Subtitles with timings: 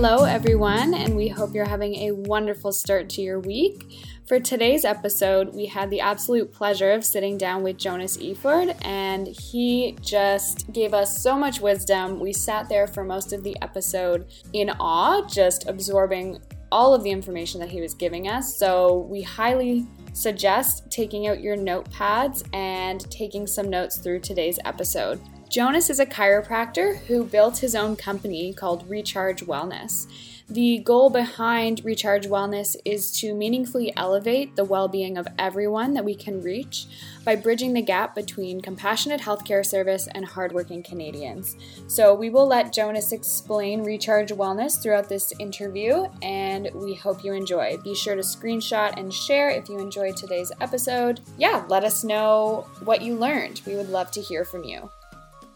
[0.00, 3.84] Hello, everyone, and we hope you're having a wonderful start to your week.
[4.28, 9.26] For today's episode, we had the absolute pleasure of sitting down with Jonas Eford, and
[9.26, 12.20] he just gave us so much wisdom.
[12.20, 16.38] We sat there for most of the episode in awe, just absorbing
[16.70, 18.56] all of the information that he was giving us.
[18.56, 25.20] So, we highly suggest taking out your notepads and taking some notes through today's episode.
[25.48, 30.06] Jonas is a chiropractor who built his own company called Recharge Wellness.
[30.46, 36.04] The goal behind Recharge Wellness is to meaningfully elevate the well being of everyone that
[36.04, 36.86] we can reach
[37.24, 41.56] by bridging the gap between compassionate healthcare service and hardworking Canadians.
[41.86, 47.32] So, we will let Jonas explain Recharge Wellness throughout this interview, and we hope you
[47.32, 47.78] enjoy.
[47.78, 51.20] Be sure to screenshot and share if you enjoyed today's episode.
[51.38, 53.62] Yeah, let us know what you learned.
[53.66, 54.90] We would love to hear from you.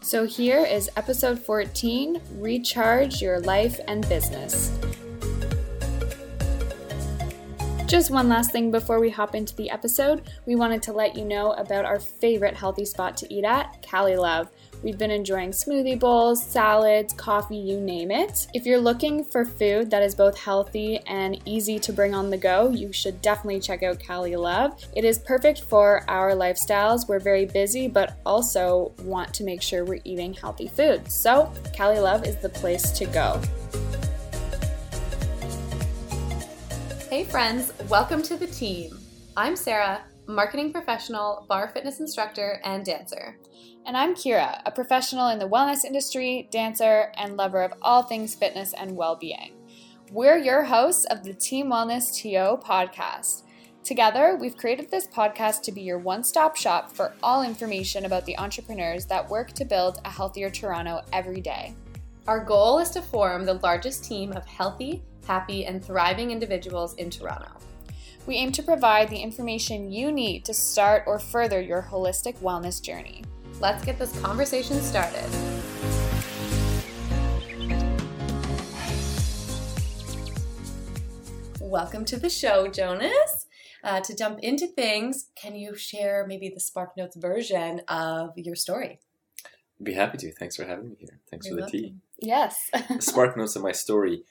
[0.03, 4.77] So, here is episode 14 Recharge Your Life and Business.
[7.85, 11.23] Just one last thing before we hop into the episode, we wanted to let you
[11.23, 14.49] know about our favorite healthy spot to eat at, Calii Love.
[14.83, 18.47] We've been enjoying smoothie bowls, salads, coffee, you name it.
[18.53, 22.35] If you're looking for food that is both healthy and easy to bring on the
[22.35, 24.83] go, you should definitely check out Calii Love.
[24.93, 27.07] It is perfect for our lifestyles.
[27.07, 31.09] We're very busy, but also want to make sure we're eating healthy food.
[31.09, 33.39] So, Calii Love is the place to go.
[37.09, 38.99] Hey, friends, welcome to the team.
[39.37, 43.37] I'm Sarah, marketing professional, bar fitness instructor, and dancer.
[43.85, 48.33] And I'm Kira, a professional in the wellness industry, dancer, and lover of all things
[48.33, 49.53] fitness and well being.
[50.11, 53.43] We're your hosts of the Team Wellness TO podcast.
[53.83, 58.25] Together, we've created this podcast to be your one stop shop for all information about
[58.25, 61.73] the entrepreneurs that work to build a healthier Toronto every day.
[62.27, 67.09] Our goal is to form the largest team of healthy, happy, and thriving individuals in
[67.09, 67.51] Toronto.
[68.25, 72.81] We aim to provide the information you need to start or further your holistic wellness
[72.81, 73.21] journey.
[73.59, 75.25] Let's get this conversation started.
[81.59, 83.45] Welcome to the show, Jonas.
[83.83, 88.55] Uh, to jump into things, can you share maybe the Spark Notes version of your
[88.55, 88.99] story?
[89.81, 90.31] I'd be happy to.
[90.31, 91.19] Thanks for having me here.
[91.29, 91.95] Thanks You're for the tea.
[92.21, 92.69] Yes.
[92.99, 94.23] Spark notes of my story.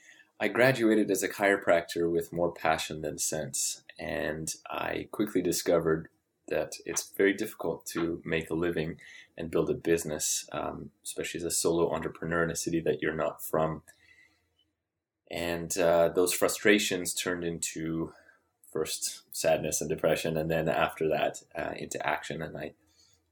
[0.42, 6.08] I graduated as a chiropractor with more passion than sense, and I quickly discovered
[6.48, 8.96] that it's very difficult to make a living
[9.38, 13.14] and build a business, um, especially as a solo entrepreneur in a city that you're
[13.14, 13.82] not from.
[15.30, 18.12] And uh, those frustrations turned into
[18.72, 22.42] first sadness and depression, and then after that uh, into action.
[22.42, 22.72] And I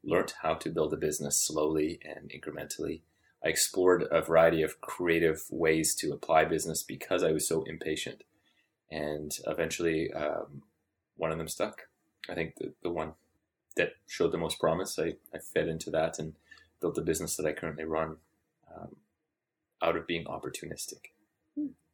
[0.05, 3.01] learned how to build a business slowly and incrementally.
[3.45, 8.23] I explored a variety of creative ways to apply business because I was so impatient.
[8.91, 10.63] And eventually, um,
[11.17, 11.83] one of them stuck.
[12.29, 13.13] I think the, the one
[13.77, 16.35] that showed the most promise, I, I fed into that and
[16.81, 18.17] built the business that I currently run
[18.77, 18.97] um,
[19.83, 21.13] out of being opportunistic.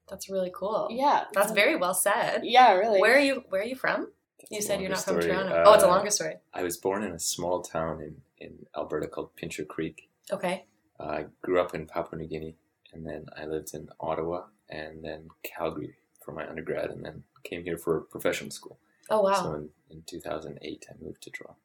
[0.08, 0.88] That's really cool.
[0.90, 1.24] yeah.
[1.32, 2.40] That's very well said.
[2.44, 3.00] Yeah, really.
[3.00, 3.42] Where are you?
[3.48, 4.08] Where are you from?
[4.38, 5.34] That's You said you're longer not from story.
[5.34, 5.62] Toronto.
[5.66, 6.34] oh, it's a Uh, longer story.
[6.54, 10.08] I was born in a small town in, in Alberta called Pincher Creek.
[10.32, 10.66] Okay.
[11.00, 12.56] I grew up in Papua New Guinea,
[12.92, 17.62] and then I lived in Ottawa and then Calgary for my undergrad, and then came
[17.64, 18.78] here for professional school.
[19.10, 19.34] Oh wow.
[19.34, 21.56] So in, in 2008, I moved to Toronto.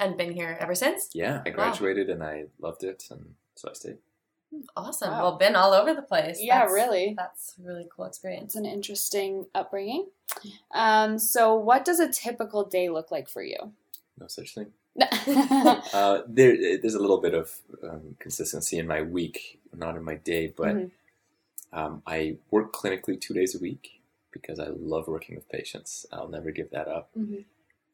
[0.00, 1.10] and been here ever since.
[1.14, 3.98] Yeah, I graduated and I loved it, and so I stayed.
[4.76, 5.10] Awesome.
[5.10, 5.22] Wow.
[5.22, 6.38] Well, been all over the place.
[6.40, 7.14] Yeah, That's- really.
[7.16, 8.44] That's a really cool experience.
[8.44, 10.06] It's an interesting upbringing.
[10.72, 13.72] Um, so, what does a typical day look like for you?
[14.18, 14.72] No such thing.
[15.00, 20.14] Uh, there, there's a little bit of um, consistency in my week, not in my
[20.16, 20.90] day, but Mhm.
[21.72, 24.00] um, I work clinically two days a week
[24.30, 26.06] because I love working with patients.
[26.12, 27.10] I'll never give that up.
[27.16, 27.44] Mhm.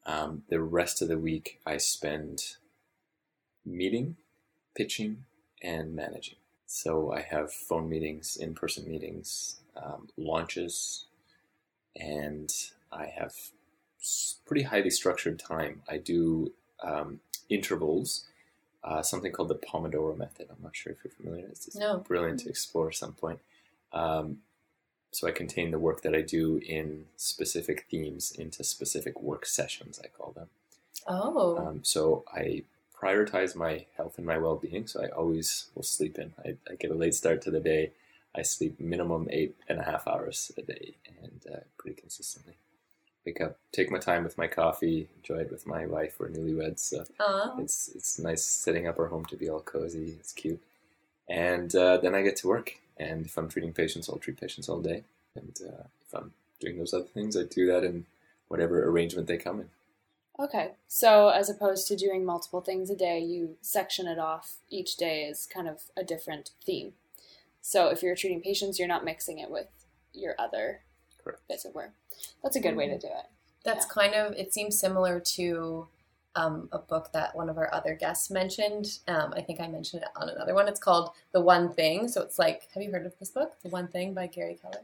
[0.05, 2.57] Um, the rest of the week, I spend
[3.65, 4.17] meeting,
[4.75, 5.25] pitching,
[5.61, 6.37] and managing.
[6.65, 11.05] So I have phone meetings, in person meetings, um, launches,
[11.95, 12.51] and
[12.91, 13.35] I have
[14.45, 15.83] pretty highly structured time.
[15.87, 17.19] I do um,
[17.49, 18.25] intervals,
[18.83, 20.47] uh, something called the Pomodoro method.
[20.49, 21.47] I'm not sure if you're familiar.
[21.47, 21.99] It's just No.
[21.99, 23.39] brilliant to explore at some point.
[23.93, 24.41] Um,
[25.11, 29.99] so I contain the work that I do in specific themes into specific work sessions,
[30.03, 30.49] I call them.
[31.07, 31.57] Oh.
[31.57, 32.63] Um, so I
[32.95, 34.87] prioritize my health and my well-being.
[34.87, 36.33] So I always will sleep in.
[36.45, 37.91] I, I get a late start to the day.
[38.33, 42.53] I sleep minimum eight and a half hours a day, and uh, pretty consistently.
[43.25, 46.15] Wake up, take my time with my coffee, enjoy it with my wife.
[46.17, 47.57] We're newlyweds, so Aw.
[47.59, 50.15] it's it's nice setting up our home to be all cozy.
[50.19, 50.61] It's cute,
[51.29, 52.77] and uh, then I get to work.
[52.97, 55.03] And if I'm treating patients, I'll treat patients all day.
[55.35, 58.05] And uh, if I'm doing those other things, I do that in
[58.47, 59.69] whatever arrangement they come in.
[60.39, 60.71] Okay.
[60.87, 64.57] So as opposed to doing multiple things a day, you section it off.
[64.69, 66.93] Each day is kind of a different theme.
[67.61, 69.67] So if you're treating patients, you're not mixing it with
[70.13, 70.81] your other
[71.23, 71.47] Correct.
[71.47, 71.91] bits of work.
[72.43, 73.25] That's a good way to do it.
[73.63, 73.93] That's Yeah.
[73.93, 75.87] kind of, it seems similar to
[76.35, 78.99] um, a book that one of our other guests mentioned.
[79.07, 80.67] Um, I think I mentioned it on another one.
[80.69, 82.07] It's called The One Thing.
[82.07, 84.79] So it's like, have you heard of this book, The One Thing by Gary Keller?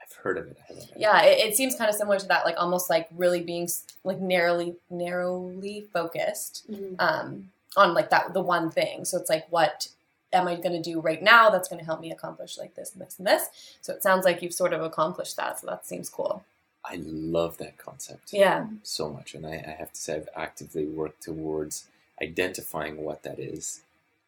[0.00, 0.56] I've heard of it.
[0.58, 0.98] I haven't read it.
[1.00, 3.68] Yeah, it, it seems kind of similar to that, like almost like really being
[4.02, 6.96] like narrowly, narrowly focused Mhm.
[6.98, 9.04] um, on like that the one thing.
[9.04, 9.88] So it's like, what
[10.32, 12.92] am I going to do right now that's going to help me accomplish like this
[12.92, 13.48] and this and this?
[13.80, 15.60] So it sounds like you've sort of accomplished that.
[15.60, 16.44] So that seems cool.
[16.84, 18.66] I love that concept Yeah.
[18.82, 19.34] so much.
[19.34, 21.86] And I, I have to say, I've actively worked towards
[22.22, 23.82] identifying what that is.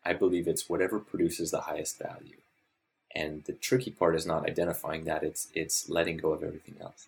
[0.05, 2.37] I believe it's whatever produces the highest value.
[3.15, 7.07] And the tricky part is not identifying that, it's, it's letting go of everything else.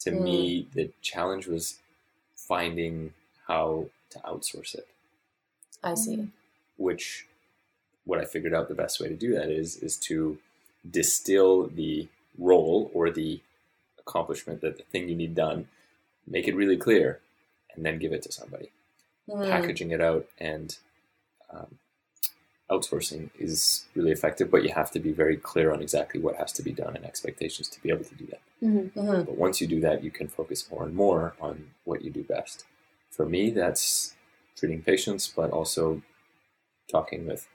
[0.00, 0.22] To Mm.
[0.22, 1.78] me, the challenge was
[2.34, 3.12] finding
[3.46, 4.88] how to outsource it.
[5.82, 6.28] I see.
[6.76, 7.26] which
[8.04, 10.38] what I figured out the best way to do that is is to
[10.88, 12.08] distill the
[12.38, 13.40] role or the
[13.98, 15.68] accomplishment that the thing you need done,
[16.26, 17.20] make it really clear,
[17.74, 18.70] and then give it to somebody.
[19.30, 19.42] Hmm.
[19.42, 20.76] Packaging it out and
[21.52, 21.78] um,
[22.70, 26.52] outsourcing is really effective, but you have to be very clear on exactly what has
[26.52, 28.40] to be done and expectations to be able to do that.
[28.62, 28.92] Mhm.
[28.92, 29.26] Mhm.
[29.26, 32.22] But once you do that, you can focus more and more on what you do
[32.22, 32.64] best.
[33.10, 34.14] For me, that's
[34.56, 36.02] treating patients, but also
[36.88, 37.48] talking with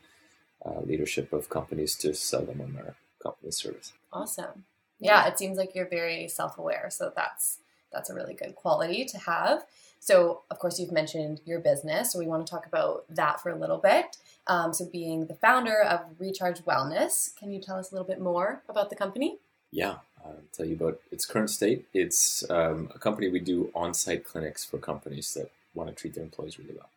[0.66, 3.94] uh, leadership of companies to sell them on their company service.
[4.12, 4.66] Awesome.
[5.00, 7.60] Yeah, it seems like you're very self-aware, so that's
[7.92, 9.64] that's a really good quality to have.
[10.00, 13.50] So, of course, you've mentioned your business, so we want to talk about that for
[13.50, 14.18] a little bit.
[14.48, 18.22] Um, so, being the founder of Recharge Wellness, can you tell us a little bit
[18.22, 19.40] more about the company?
[19.72, 21.86] Yeah, I'll tell you about its current state.
[21.94, 26.24] It's um, a company we do on-site clinics for companies that want to treat their
[26.24, 26.90] employees really well.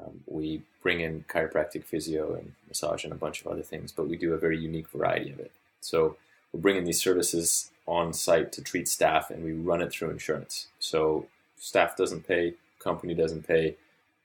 [0.00, 4.08] Um, we bring in chiropractic, physio, and massage, and a bunch of other things, but
[4.08, 5.52] we do a very unique variety of it.
[5.80, 6.16] So
[6.52, 10.68] we're bringing these services on site to treat staff, and we run it through insurance.
[10.78, 11.26] So
[11.58, 13.76] staff doesn't pay, company doesn't pay,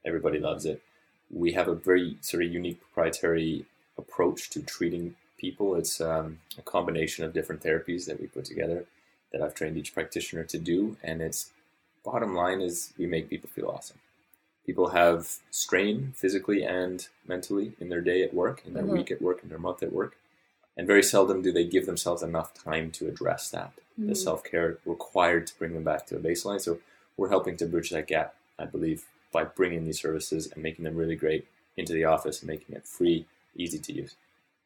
[0.06, 0.82] everybody loves it.
[1.30, 3.66] We have a very sort of unique proprietary
[3.98, 5.76] approach to treating people.
[5.76, 8.86] It's um, a combination of different therapies that we put together
[9.32, 11.52] that I've trained each practitioner to do, and its
[12.04, 13.98] bottom line is we make people feel awesome.
[14.66, 18.94] People have strain physically and mentally in their day at work, in their Mhm.
[18.98, 20.18] week at work, in their month at work,
[20.76, 23.74] and very seldom do they give themselves enough time to address that.
[23.98, 24.18] The Mhm.
[24.18, 26.60] self care required to bring them back to a baseline.
[26.60, 26.80] So
[27.16, 30.96] we're helping to bridge that gap, I believe, by bringing these services and making them
[30.96, 31.48] really great
[31.78, 33.26] into the office and making it free,
[33.56, 34.16] easy to use.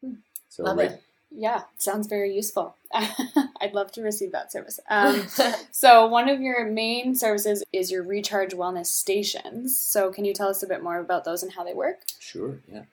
[0.01, 0.13] Hmm.
[0.47, 1.03] So Love right- it.
[1.31, 2.75] Yeah, sounds very useful.
[2.93, 4.79] I'd love to receive that service.
[4.89, 5.27] Um,
[5.71, 9.77] so, one of your main services is your Recharge Wellness stations.
[9.77, 11.99] So, can you tell us a bit more about those and how they work?
[12.19, 12.83] Sure, yeah.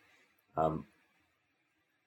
[0.57, 0.87] Um,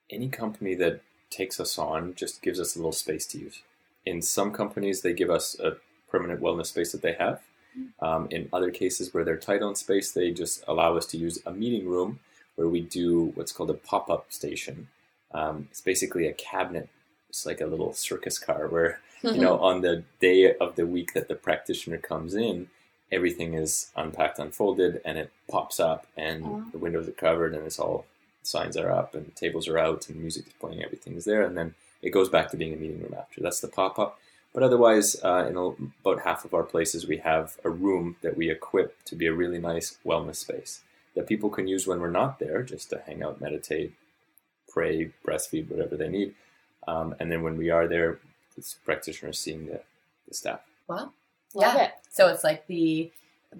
[0.09, 3.61] any company that takes us on just gives us a little space to use.
[4.05, 5.77] In some companies, they give us a
[6.09, 7.41] permanent wellness space that they have.
[8.01, 11.39] Um, in other cases where they're tight on space, they just allow us to use
[11.45, 12.19] a meeting room
[12.55, 14.87] where we do what's called a pop up station.
[15.33, 16.89] Um, it's basically a cabinet.
[17.29, 21.13] It's like a little circus car where you know, on the day of the week
[21.13, 22.69] that the practitioner comes in,
[23.11, 26.63] everything is unpacked, unfolded, and it pops up, and Oh.
[26.71, 28.05] the windows are covered, and it's all
[28.43, 31.57] signs are up, and tables are out, and music is playing, everything is there, and
[31.57, 33.41] then it goes back to being a meeting room after.
[33.41, 34.17] That's the pop up.
[34.53, 35.57] But otherwise, uh, in
[36.03, 39.33] about half of our places, we have a room that we equip to be a
[39.33, 40.81] really nice wellness space
[41.15, 43.93] that people can use when we're not there, just to hang out, meditate,
[44.79, 46.33] pray, breastfeed, whatever they need.
[46.87, 48.19] Um, and then when we are there,
[48.55, 49.81] this practitioner is seeing the,
[50.27, 50.61] the staff.
[50.87, 51.11] wow.
[51.53, 51.85] Love Yeah.
[51.85, 51.91] it.
[52.09, 53.11] So it's like the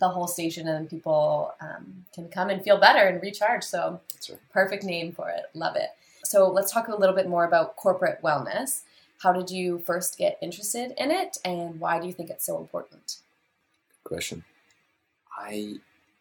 [0.04, 3.64] the whole station, and people um, can come and feel better and recharge.
[3.64, 4.40] So That's right.
[4.54, 5.46] perfect name for it.
[5.56, 5.90] Love it.
[6.24, 8.82] So let's talk a little bit more about corporate wellness.
[9.24, 12.60] How did you first get interested in it, and why do you think it's so
[12.60, 13.18] important?
[14.04, 14.44] Good question.
[15.36, 15.78] I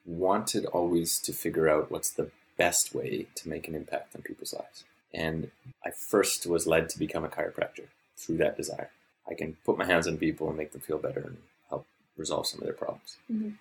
[0.07, 4.53] wanted always to figure out what's the best way to make an impact on people's
[4.53, 4.85] lives.
[5.15, 5.51] And
[5.85, 7.87] I first was led to become a chiropractor
[8.17, 8.91] through that desire.
[9.31, 11.39] I can put my hands on people and make them feel better and
[11.71, 11.87] help
[12.17, 13.17] resolve some of their problems.
[13.31, 13.57] Mhm.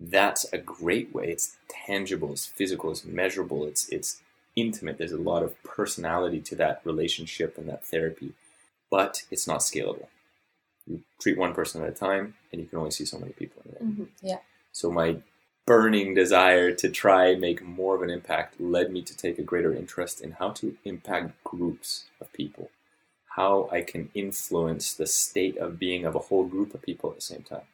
[0.00, 1.30] That's a great way.
[1.30, 4.20] It's tangible, it's physical, it's measurable, it's it's
[4.56, 4.98] intimate.
[4.98, 8.32] There's a lot of personality to that relationship and that therapy,
[8.90, 10.08] but it's not scalable.
[10.86, 13.62] You treat one person at a time, and you can only see so many people
[13.64, 13.84] in a day.
[13.84, 14.40] Mhm.
[14.72, 15.22] So my
[15.66, 19.42] burning desire to try and make more of an impact led me to take a
[19.42, 22.70] greater interest in how to impact groups of people,
[23.36, 27.16] how I can influence the state of being of a whole group of people at
[27.16, 27.66] the same time.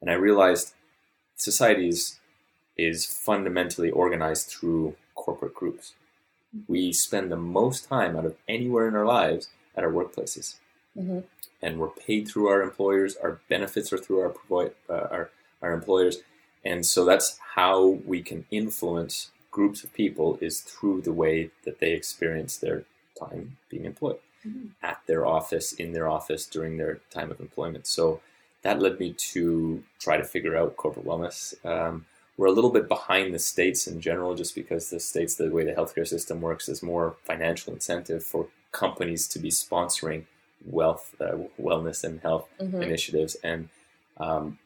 [0.00, 0.74] And I realized
[1.36, 2.18] society is,
[2.76, 5.92] is fundamentally organized through corporate groups.
[6.66, 10.56] We spend the most time out of anywhere in our lives at our workplaces.
[10.96, 11.20] Mm-hmm.
[11.60, 16.18] And we're paid through our employers, our benefits are through our, uh, our, our employers
[16.64, 21.78] and so that's how we can influence groups of people is through the way that
[21.80, 22.84] they experience their
[23.18, 24.68] time being employed Mm-hmm.
[24.82, 27.86] at their office, in their office during their time of employment.
[27.86, 28.20] So
[28.62, 31.54] that led me to try to figure out corporate wellness.
[31.64, 35.48] Um, we're a little bit behind the states in general, just because the states, the
[35.48, 40.24] way the healthcare system works, is more financial incentive for companies to be sponsoring
[40.66, 42.82] wealth, uh, wellness, and health Mm-hmm.
[42.82, 43.36] initiatives.
[43.44, 43.68] And
[44.16, 44.58] um,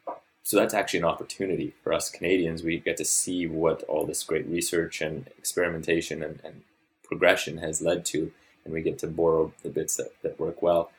[0.47, 2.63] so that's actually an opportunity for us Canadians.
[2.63, 6.61] We get to see what all this great research and experimentation and, and
[7.03, 8.31] progression has led to,
[8.63, 10.89] and we get to borrow the bits that, that work well.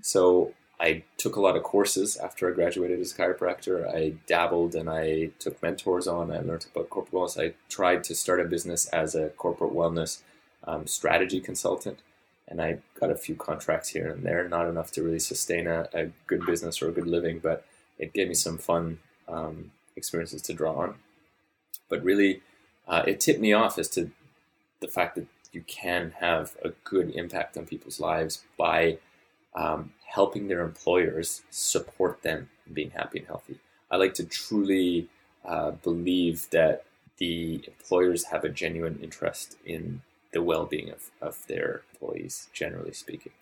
[0.00, 3.88] So I took a lot of courses after I graduated as a chiropractor.
[3.88, 6.32] I dabbled and I took mentors on.
[6.32, 7.40] I learned about corporate wellness.
[7.40, 10.22] I tried to start a business as a corporate wellness
[10.64, 12.00] um, strategy consultant
[12.48, 15.88] and I got a few contracts here and there, not enough to really sustain a,
[15.92, 17.64] a good business or a good living, but
[17.98, 20.94] it gave me some fun um, experiences to draw on.
[21.88, 22.42] But really,
[22.86, 24.10] uh, it tipped me off as to
[24.80, 28.98] the fact that you can have a good impact on people's lives by
[29.54, 33.58] um, helping their employers support them in being happy and healthy.
[33.90, 35.08] I like to truly
[35.44, 36.84] uh, believe that
[37.16, 40.02] the employers have a genuine interest in
[40.32, 43.32] the well-being of, of their employees generally speaking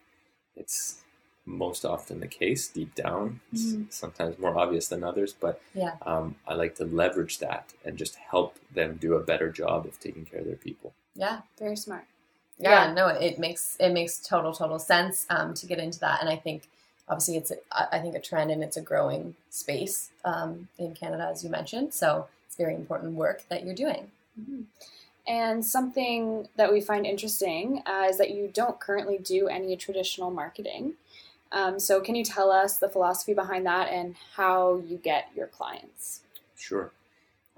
[0.56, 1.02] it's
[1.46, 3.92] most often the case deep down it's Mhm.
[3.92, 5.94] sometimes more obvious than others but Yeah.
[6.02, 9.98] um, i like to leverage that and just help them do a better job of
[10.00, 11.40] taking care of their people Yeah.
[11.58, 12.04] Very smart.
[12.58, 12.92] yeah, Yeah.
[12.92, 16.36] no it makes it makes total total sense um, to get into that and i
[16.36, 16.68] think
[17.08, 20.94] obviously it's a, I I think a trend and it's a growing space um, in
[20.94, 24.10] canada as you mentioned so it's very important work that you're doing
[24.40, 24.64] Mhm.
[25.28, 30.30] And something that we find interesting uh, is that you don't currently do any traditional
[30.30, 30.94] marketing.
[31.52, 35.46] Um, so, can you tell us the philosophy behind that and how you get your
[35.46, 36.20] clients?
[36.56, 36.92] Sure.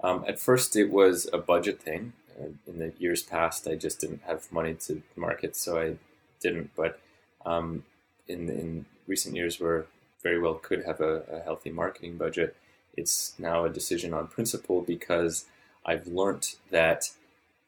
[0.01, 2.13] Um, at first, it was a budget thing.
[2.39, 5.95] Uh, in the years past, I just didn't have money to market, so I
[6.39, 6.71] didn't.
[6.75, 6.99] But
[7.45, 7.83] um,
[8.27, 9.87] in in recent years, where
[10.21, 12.55] very well could have a, a healthy marketing budget,
[12.95, 15.45] it's now a decision on principle because
[15.85, 17.11] I've learned that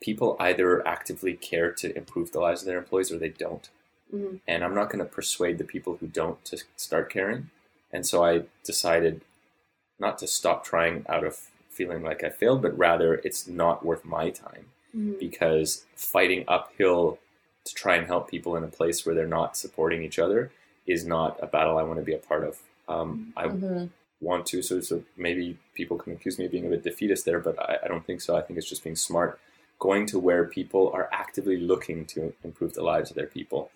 [0.02, 3.70] people either actively care to improve the lives of their employees or they don't
[4.14, 4.40] Mhm.
[4.48, 7.50] and I'm not going to persuade the people who don't to start caring.
[7.92, 9.22] And so I decided
[10.00, 11.36] not to stop trying out of
[11.70, 14.66] feeling like I failed, but rather it's not worth my time
[14.96, 15.20] Mhm.
[15.20, 17.20] because fighting uphill
[17.64, 20.52] to try and help people in a place where they're not supporting each other
[20.88, 22.60] is not a battle I want to be a part of.
[22.88, 23.86] Um, I mm-hmm.
[24.20, 27.40] want to, so, so maybe people can accuse me of being a bit defeatist there,
[27.40, 28.36] but I, I don't think so.
[28.36, 29.40] I think it's just being smart,
[29.80, 33.72] going to where people are actively looking to improve the lives of their people,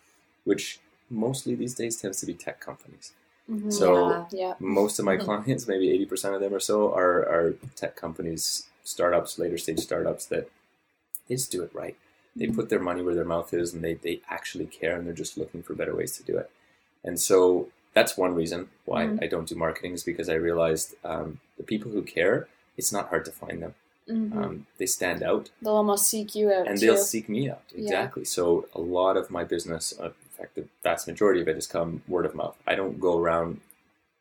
[0.46, 3.12] which mostly these days tends to be tech companies.
[3.52, 3.72] Mhm.
[3.72, 4.26] So- yeah.
[4.32, 4.54] yeah.
[4.60, 9.38] Most of my clients, maybe 80% of them or so, are, are tech companies, startups,
[9.38, 10.50] later stage startups that
[11.28, 11.96] they just do it right.
[12.36, 15.14] They put their money where their mouth is and they, they actually care and they're
[15.14, 16.50] just looking for better ways to do it.
[17.04, 19.24] And so that's one reason why Mhm.
[19.24, 22.48] I don't do marketing is because I realized um, the people who care,
[22.78, 23.74] it's not hard to find them.
[24.10, 24.36] Mhm.
[24.36, 26.88] Um, they stand out they'll almost seek you out and too.
[26.88, 27.64] they'll seek me out.
[27.74, 27.84] Yeah.
[27.84, 28.26] Exactly.
[28.26, 32.04] So a lot of my business, uh, fact, the vast majority of it has come
[32.08, 32.58] word of mouth.
[32.68, 33.62] I don't go around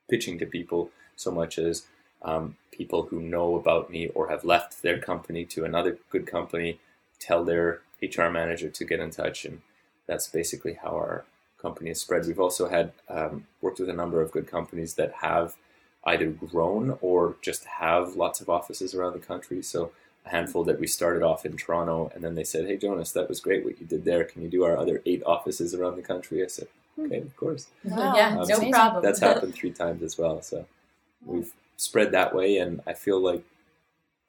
[0.09, 1.85] pitching to people so much as
[2.23, 6.78] um, people who know about me or have left their company to another good company
[7.18, 9.61] tell their HR manager to get in touch, and
[10.06, 11.25] that's basically how our
[11.61, 12.26] company is spread.
[12.26, 15.56] We've also had um, worked with a number of good companies that have
[16.04, 19.62] either grown or just have lots of offices around the country.
[19.62, 19.92] So
[20.26, 23.28] a handful that we started off in Toronto, and then they said, "Hey, Jonas, that
[23.28, 24.25] was great what you did there.
[24.25, 27.26] Can you do our other eight offices around the country?" I said, "Okay, hmm.
[27.26, 28.73] of course." Wow, yeah, that's no amazing.
[28.73, 29.02] problem.
[29.02, 30.40] That's happened three times as well.
[30.43, 30.66] So
[31.25, 33.45] we've spread that way, and I feel like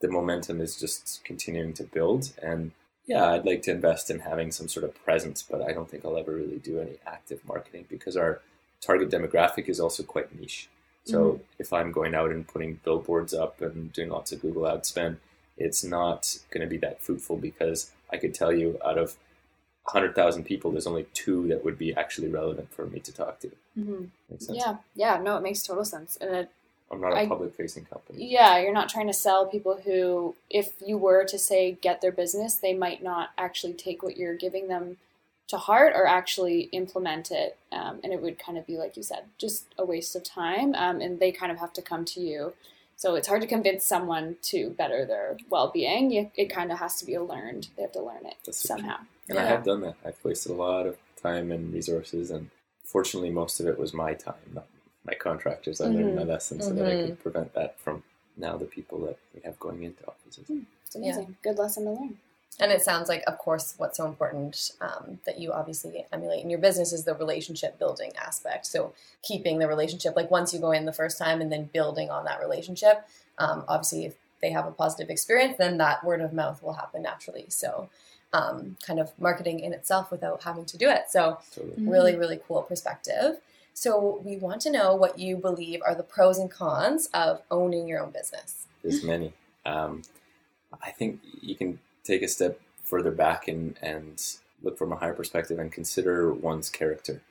[0.02, 2.32] the momentum is just continuing to build.
[2.42, 2.72] And
[3.06, 6.04] yeah, I'd like to invest in having some sort of presence, but I don't think
[6.04, 8.42] I'll ever really do any active marketing because our
[8.82, 10.70] target demographic is also quite niche.
[11.06, 11.44] So mm-hmm.
[11.60, 15.18] if I'm going out and putting billboards up and doing lots of Google ad spend,
[15.58, 19.16] it's not going to be that fruitful because I could tell you out of
[19.86, 23.52] 100,000 people, there's only two that would be actually relevant for me to talk to.
[23.78, 24.10] Mhm.
[24.30, 24.58] Makes sense?
[24.58, 26.50] Yeah, yeah, no, it makes total sense, and it
[26.92, 28.26] I'm not a I- public facing company.
[28.26, 32.12] Yeah, you're not trying to sell people who, if you were to say get their
[32.12, 34.98] business, they might not actually take what you're giving them
[35.48, 37.56] to heart or actually implement it.
[37.72, 40.74] Um, and it would kind of be, like you said, just a waste of time.
[40.74, 42.54] Um, and they kind of have to come to you.
[42.98, 46.32] So it's hard to convince someone to better their well being.
[46.36, 47.68] It kind of has to be learned.
[47.76, 48.98] They have to learn it That's somehow.
[49.30, 49.96] And I have done that.
[50.06, 52.50] I've wasted a lot of time and resources, and
[52.84, 54.68] fortunately, most of it was my time, not
[55.04, 55.82] my contractors.
[55.82, 56.16] I learned Mhm.
[56.16, 58.04] my lessons so that I could prevent that from
[58.38, 60.50] now the people that we have going into offices.
[60.86, 61.36] It's amazing.
[61.42, 62.20] Good lesson to learn.
[62.60, 66.50] And it sounds like, of course, what's so important um, that you obviously emulate in
[66.50, 68.66] your business is the relationship building aspect.
[68.66, 72.10] So keeping the relationship, like once you go in the first time and then building
[72.10, 73.06] on that relationship.
[73.38, 77.02] Um, obviously, if they have a positive experience, then that word of mouth will happen
[77.02, 77.46] naturally.
[77.50, 77.90] So
[78.32, 81.06] um, kind of marketing in itself without having to do it.
[81.10, 81.76] So Totally.
[81.76, 81.92] Mhm.
[81.92, 83.42] really, really cool perspective.
[83.74, 87.88] So we want to know what you believe are the pros and cons of owning
[87.88, 88.68] your own business.
[88.82, 89.34] There's many.
[89.66, 90.04] Um,
[90.82, 94.22] I think you can take a step further back and, and
[94.62, 97.22] look from a higher perspective and consider one's character.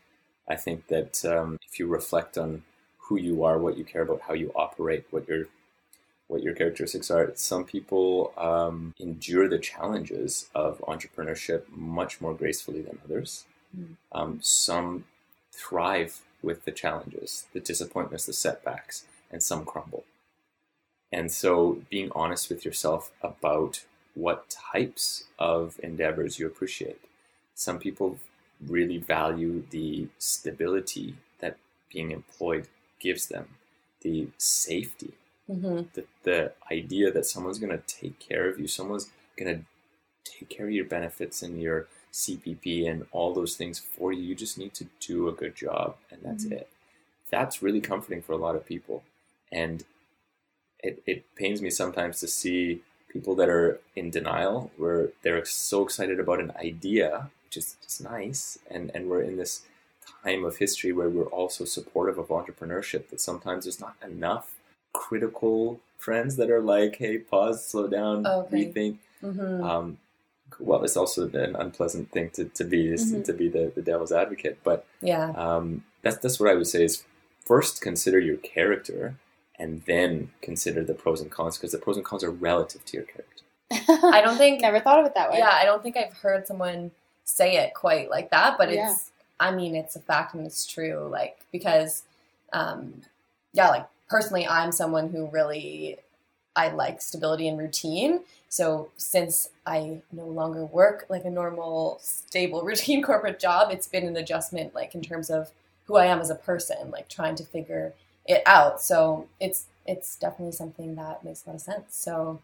[0.49, 2.64] I think that um, if you reflect on
[2.99, 5.47] who you are, what you care about, how you operate, what your
[6.26, 12.81] what your characteristics are, some people um, endure the challenges of entrepreneurship much more gracefully
[12.81, 13.45] than others.
[13.78, 13.97] Mm.
[14.11, 15.04] Um, some
[15.52, 20.04] thrive with the challenges, the disappointments, the setbacks, and some crumble.
[21.12, 27.00] And so being honest with yourself about what types of endeavors you appreciate.
[27.54, 28.18] Some people
[28.66, 31.56] really value the stability that
[31.92, 32.68] being employed
[33.00, 33.49] gives them,
[34.00, 35.14] the safety,
[35.49, 35.85] Mm-hmm.
[35.94, 39.64] the, the idea that someone's going to take care of you, someone's going to
[40.25, 44.23] take care of your benefits and your CPP and all those things for you.
[44.23, 46.52] You just need to do a good job, and that's Mhm.
[46.52, 46.68] it.
[47.30, 49.04] That's really comforting for a lot of people.
[49.52, 49.85] And
[50.80, 52.83] it, it pains me sometimes to see
[53.14, 58.02] people that are in denial, where they're so excited about an idea, which is just
[58.02, 59.62] nice, and, and we're in this
[60.23, 64.52] time of history where we're also supportive of entrepreneurship that sometimes there's not enough
[64.93, 68.67] critical friends that are like, hey, pause, slow down, Okay.
[68.67, 68.99] rethink.
[69.23, 69.65] Mm-hmm.
[69.65, 69.99] Um,
[70.58, 73.25] well, it's also an unpleasant thing to, to be is Mhm.
[73.25, 74.58] to be the, the devil's advocate.
[74.62, 75.30] But yeah.
[75.36, 77.04] um, that's that's what I would say is
[77.45, 79.17] first consider your character
[79.58, 82.97] and then consider the pros and cons because the pros and cons are relative to
[82.97, 83.43] your character.
[84.12, 85.38] I don't think Never thought of it that way.
[85.38, 86.90] Yeah, I don't think I've heard someone
[87.25, 88.97] say it quite like that, but it's Yeah.
[89.40, 92.02] I mean, it's a fact and it's true like because
[92.52, 93.02] um
[93.52, 95.99] yeah, like personally I'm someone who really
[96.56, 98.21] I like stability and routine.
[98.49, 104.06] So since I no longer work like a normal stable routine corporate job, it's been
[104.06, 105.50] an adjustment like in terms of
[105.86, 107.93] who I am as a person, like trying to figure
[108.26, 108.80] it out.
[108.80, 111.97] So it's it's definitely something that makes a lot of sense.
[111.97, 112.41] So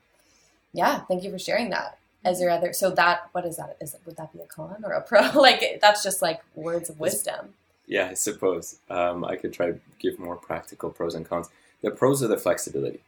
[0.72, 1.98] yeah, thank you for sharing that.
[2.22, 3.76] As your other, so that what is that?
[3.80, 5.30] Is it would that be a con or a pro?
[5.34, 7.54] like that's just like words of wisdom.
[7.86, 11.48] Yeah, I suppose um, I could try to give more practical pros and cons.
[11.82, 13.00] The pros are the flexibility.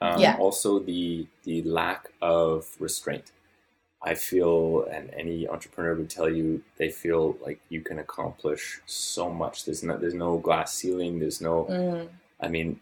[0.00, 0.36] Um, Yeah.
[0.38, 3.32] Also, the the lack of restraint.
[4.04, 9.30] I feel, and any entrepreneur would tell you, they feel like you can accomplish so
[9.30, 9.64] much.
[9.64, 11.20] There's no there's no glass ceiling.
[11.20, 11.64] There's no.
[11.70, 12.08] Mm,
[12.40, 12.80] I mean,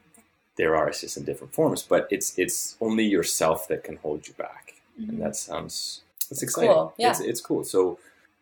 [0.56, 4.26] there are it's just in different forms, but it's it's only yourself that can hold
[4.28, 5.08] you back, Mhm.
[5.10, 6.72] and that sounds that's It's exciting.
[6.72, 7.10] cool, yeah.
[7.10, 7.64] It's it's cool.
[7.64, 7.98] So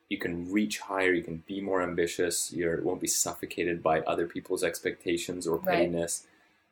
[0.08, 1.12] you can reach higher.
[1.12, 2.52] You can be more ambitious.
[2.52, 5.66] You won't be suffocated by other people's expectations or Right.
[5.78, 6.26] pettiness.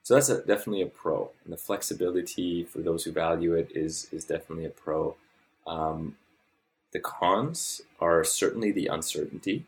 [0.04, 4.06] So that's a, definitely a pro, and the flexibility for those who value it is
[4.12, 5.16] is definitely a pro.
[5.66, 6.16] Um,
[6.92, 9.66] the cons are certainly the uncertainty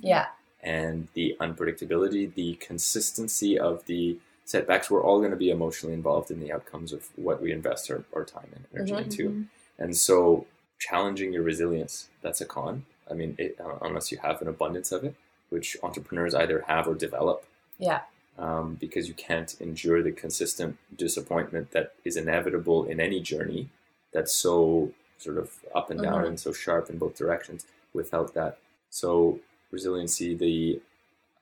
[0.00, 0.26] yeah,
[0.62, 4.90] and the unpredictability, the consistency of the setbacks.
[4.90, 8.04] We're all going to be emotionally involved in the outcomes of what we invest our,
[8.14, 9.04] our time and energy Mhm.
[9.04, 9.28] into.
[9.30, 9.46] Mhm.
[9.78, 10.46] And so,
[10.78, 12.86] challenging your resilience, that's a con.
[13.10, 15.14] I mean, it, uh, unless you have an abundance of it,
[15.50, 17.44] which entrepreneurs either have or develop,
[17.78, 18.02] yeah,
[18.38, 23.68] um, because you can't endure the consistent disappointment that is inevitable in any journey
[24.12, 26.28] that's so sort of up and down Mhm.
[26.28, 28.58] and so sharp in both directions without that.
[28.90, 30.34] So resiliency.
[30.34, 30.80] The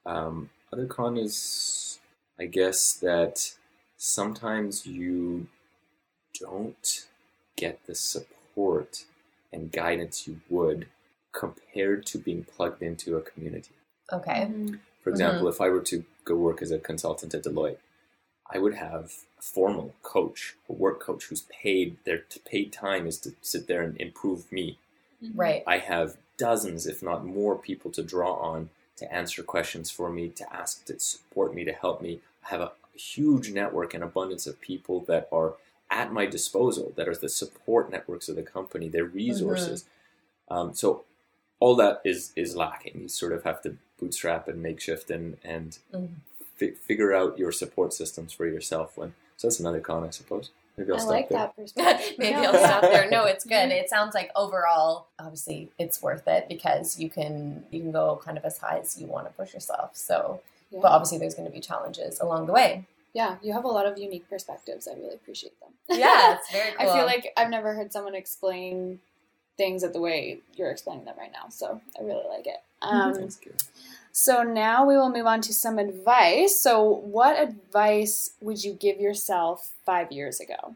[0.05, 1.99] um, other con is,
[2.39, 3.55] I guess, that
[3.97, 5.49] sometimes you
[6.39, 7.07] don't
[7.57, 9.05] get the support
[9.53, 10.89] and guidance you would
[11.33, 13.73] compared to being plugged into a community.
[14.13, 14.79] okay, Mhm.
[15.03, 17.79] For example, if I were to go work as a consultant at Deloitte,
[18.51, 23.19] I would have a formal coach, a work coach who's paid, their paid time is
[23.19, 24.79] to sit there and improve me.
[25.35, 30.11] right, I have dozens, if not more, people to draw on to answer questions for
[30.11, 32.21] me, to ask, to support me, to help me.
[32.45, 35.55] I have a huge network and abundance of people that are
[35.91, 39.85] at my disposal, that are the support networks of the company, their resources.
[40.49, 41.05] Um, so
[41.61, 43.01] all that is is lacking.
[43.03, 46.09] You sort of have to bootstrap and makeshift and and Mhm.
[46.57, 48.97] Fi- figure out your support systems for yourself.
[48.97, 50.51] When so that's another con, I suppose.
[50.79, 51.39] Maybe I'll I stop like there.
[51.39, 52.15] that perspective.
[52.19, 52.51] Maybe No.
[52.53, 53.09] I'll stop there.
[53.09, 53.71] No, it's good.
[53.71, 58.37] It sounds like overall, obviously, it's worth it because you can you can go kind
[58.37, 59.97] of as high as you want to push yourself.
[59.97, 60.41] So,
[60.71, 60.81] Yeah.
[60.83, 62.85] but obviously, there's going to be challenges along the way.
[63.15, 64.87] yeah, you have a lot of unique perspectives.
[64.87, 65.71] I really appreciate them.
[65.99, 69.01] Yeah, it's very I feel like I've never heard someone explain
[69.57, 71.49] things at the way you're explaining them right now.
[71.49, 72.59] So I really like it.
[72.83, 73.65] Um, Thanks, Kira.
[74.19, 76.59] So now we will move on to some advice.
[76.59, 80.75] So, what advice would you give yourself five years ago?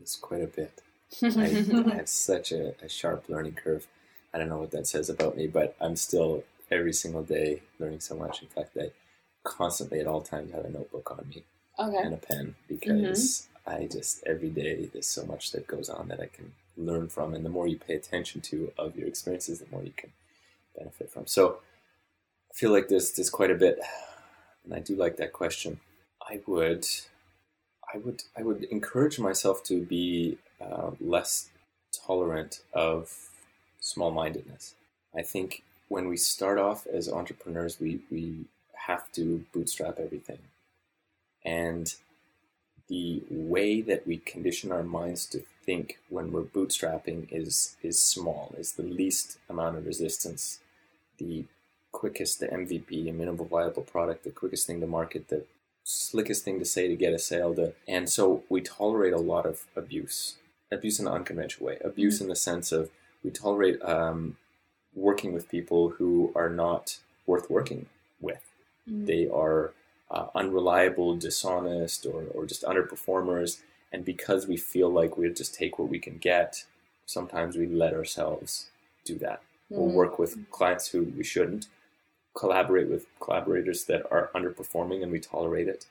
[0.00, 0.82] It's quite a bit.
[1.20, 3.88] I, I had such a, a sharp learning curve.
[4.32, 7.98] I don't know what that says about me, but I'm still every single day learning
[7.98, 8.40] so much.
[8.40, 8.92] In fact, I
[9.42, 11.42] constantly at all times have a notebook on me
[11.80, 11.96] okay.
[11.96, 12.74] and a pen mm-hmm.
[12.74, 17.08] because I just every day there's so much that goes on that I can learn
[17.08, 20.12] from, and the more you pay attention to of your experiences, the more you can
[20.78, 21.26] benefit from.
[21.26, 21.58] So
[22.56, 23.78] feel like there's there's quite a bit,
[24.64, 25.78] and I do like that question.
[26.28, 26.86] I would,
[27.94, 31.50] I would, I would encourage myself to be uh, less
[32.06, 33.12] tolerant of
[33.80, 34.74] small-mindedness.
[35.14, 38.46] I think when we start off as entrepreneurs, we we
[38.86, 40.38] have to bootstrap everything,
[41.44, 41.94] and
[42.88, 48.54] the way that we condition our minds to think when we're bootstrapping is is small,
[48.58, 50.60] is the least amount of resistance,
[51.18, 51.44] the
[52.00, 55.44] quickest, the MVP, a minimal viable product, the quickest thing to market, the
[55.84, 57.52] slickest thing to say to get a sale.
[57.54, 60.36] The, and so we tolerate a lot of abuse,
[60.70, 62.90] abuse in an unconventional way, abuse in the sense of
[63.24, 64.36] we tolerate um,
[64.94, 67.86] working with people who are not worth working
[68.20, 68.42] with
[68.88, 69.06] Mm.
[69.06, 69.72] they are
[70.14, 73.58] uh, unreliable, dishonest, or, or just underperformers.
[73.92, 76.64] And because we feel like we just take what we can get,
[77.04, 78.70] sometimes we let ourselves
[79.04, 79.42] do that.
[79.70, 79.94] We'll Mhm.
[80.02, 81.66] work with clients who we shouldn't,
[82.36, 85.86] collaborate with collaborators that are underperforming, and we tolerate it.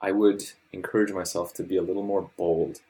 [0.00, 2.80] I would encourage myself to be a little more bold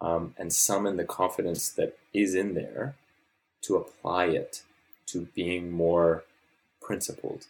[0.00, 2.96] um, and summon the confidence that is in there
[3.62, 4.62] to apply it
[5.06, 6.24] to being more
[6.82, 7.46] principled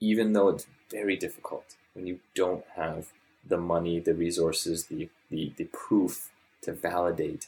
[0.00, 3.08] even though it's very difficult when you don't have
[3.46, 6.30] the money, the resources, the, the, the proof
[6.62, 7.46] to validate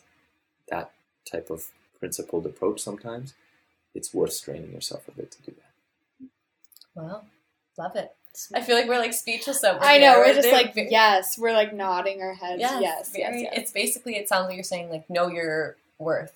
[0.69, 0.93] that
[1.31, 3.35] type of principled approach sometimes,
[3.95, 5.68] it's worth straining yourself a bit to do that.
[6.99, 7.25] Well,
[7.77, 8.15] love it.
[8.55, 10.19] I feel like we're like speechless over I know here.
[10.19, 12.61] we're just They're like ve- yes, we're like nodding our heads.
[12.61, 13.53] yes, Yes, yes, very- yes.
[13.57, 16.33] It's basically it sounds like you're saying like know your worth,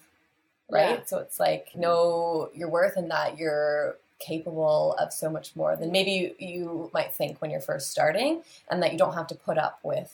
[0.70, 0.98] right?
[0.98, 1.04] Yeah.
[1.04, 5.90] So it's like know your worth and that you're capable of so much more than
[5.92, 9.34] maybe you, you might think when you're first starting, and that you don't have to
[9.34, 10.12] put up with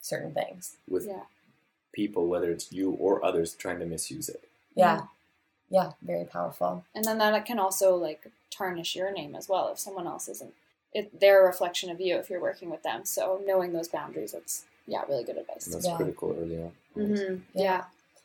[0.00, 0.76] certain things.
[0.88, 1.22] With Yeah.
[1.92, 4.44] people, whether it's you or others, trying to misuse it.
[4.74, 5.02] Yeah,
[5.70, 6.84] yeah, very powerful.
[6.94, 10.52] And then that can also like tarnish your name as well if someone else isn't.
[10.92, 13.04] It, they're a reflection of you if you're working with them.
[13.04, 15.66] So knowing those boundaries, that's yeah, really good advice.
[15.66, 15.96] And that's Yeah.
[15.96, 16.72] critical early on.
[16.96, 17.34] Mm-hmm.
[17.54, 17.62] Yeah.
[17.62, 17.84] Yeah.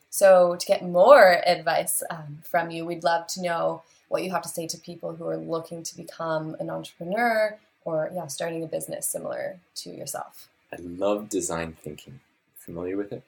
[0.09, 4.41] So, to get more advice um, from you, we'd love to know what you have
[4.43, 8.67] to say to people who are looking to become an entrepreneur or, yeah, starting a
[8.67, 10.47] business similar to yourself.
[10.71, 12.21] I love design thinking.
[12.55, 13.23] Familiar with it?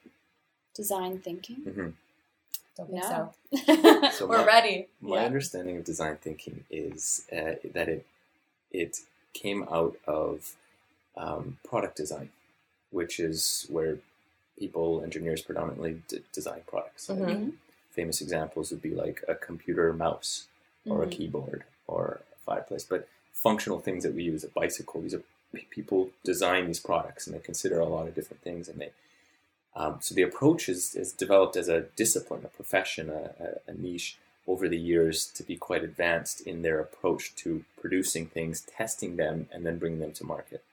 [0.74, 1.56] Design thinking.
[1.58, 1.90] hmm
[2.78, 3.34] Don't think No.
[3.66, 4.10] so.
[4.12, 4.88] So We're my- ready.
[5.02, 5.26] My Yeah.
[5.26, 8.06] understanding of design thinking is uh, that it
[8.72, 8.98] it
[9.34, 10.54] came out of
[11.16, 12.30] um, product design,
[12.92, 13.98] which is where
[14.60, 17.08] people, engineers predominantly, d- design products.
[17.08, 17.18] Mhm.
[17.20, 17.50] Mm-hmm.
[17.92, 20.48] Famous examples would be like a computer mouse
[20.86, 21.12] or a Mhm.
[21.12, 25.02] keyboard or a fireplace, but functional things that we use, a bicycle.
[25.02, 25.24] These are
[25.70, 28.92] people design these products and they consider a lot of different things, and they
[29.78, 34.18] um, so the approach is, developed as a discipline, a profession, a, a, a niche
[34.48, 39.48] over the years to be quite advanced in their approach to producing things, testing them,
[39.52, 40.64] and then bringing them to market.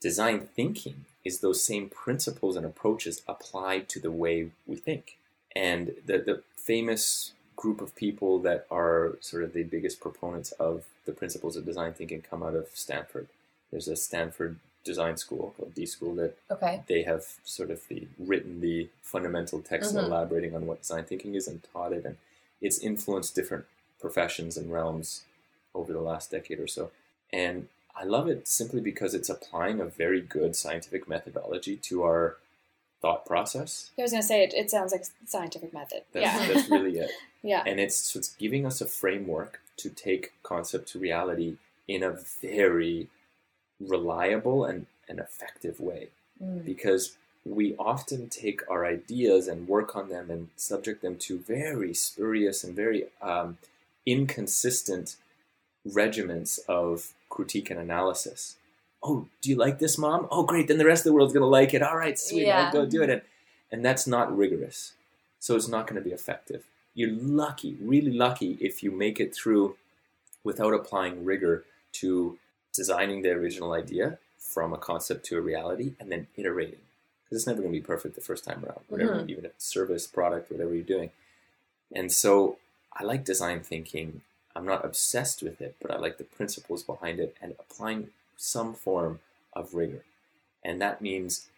[0.00, 5.18] Design thinking is those same principles and approaches applied to the way we think.
[5.54, 10.84] And the, the famous group of people that are sort of the biggest proponents of
[11.04, 13.28] the principles of design thinking come out of Stanford.
[13.70, 16.82] There's a Stanford design school called D School that Okay.
[16.86, 20.04] they have sort of the, written the fundamental text Mhm.
[20.04, 22.16] elaborating on what design thinking is and taught it, and
[22.60, 23.64] it's influenced different
[23.98, 25.24] professions and realms
[25.74, 26.90] over the last decade or so.
[27.32, 32.36] And I love it simply because it's applying a very good scientific methodology to our
[33.00, 33.90] thought process.
[33.98, 34.52] I was gonna say it.
[34.54, 36.02] It sounds like scientific method.
[36.12, 36.52] That's, yeah.
[36.52, 37.10] that's really it.
[37.42, 37.62] yeah.
[37.66, 41.56] And it's so it's giving us a framework to take concept to reality
[41.88, 43.08] in a very
[43.80, 46.08] reliable and an effective way
[46.42, 46.64] Mm.
[46.64, 51.94] because we often take our ideas and work on them and subject them to very
[51.94, 53.58] spurious and very um,
[54.04, 55.16] inconsistent
[55.84, 58.56] regiments of critique and analysis.
[59.02, 60.26] Oh, do you like this, mom?
[60.30, 60.66] Oh, great.
[60.66, 61.82] Then the rest of the world's going to like it.
[61.82, 62.46] All right, sweet.
[62.46, 62.66] Yeah.
[62.66, 63.10] I'll go do it.
[63.10, 63.22] And,
[63.70, 64.94] and that's not rigorous.
[65.38, 66.64] So it's not going to be effective.
[66.94, 69.76] You're lucky, really lucky, if you make it through
[70.42, 72.38] without applying rigor to
[72.74, 76.80] designing the original idea from a concept to a reality and then iterating.
[77.24, 79.30] Because it's never going to be perfect the first time around, whatever, Mhm.
[79.30, 81.10] even a service, product, whatever you're doing.
[81.92, 82.58] And so
[82.92, 84.22] I like design thinking.
[84.54, 88.74] I'm not obsessed with it, but I like the principles behind it and applying some
[88.74, 89.20] form
[89.52, 90.04] of rigor.
[90.62, 91.48] And that means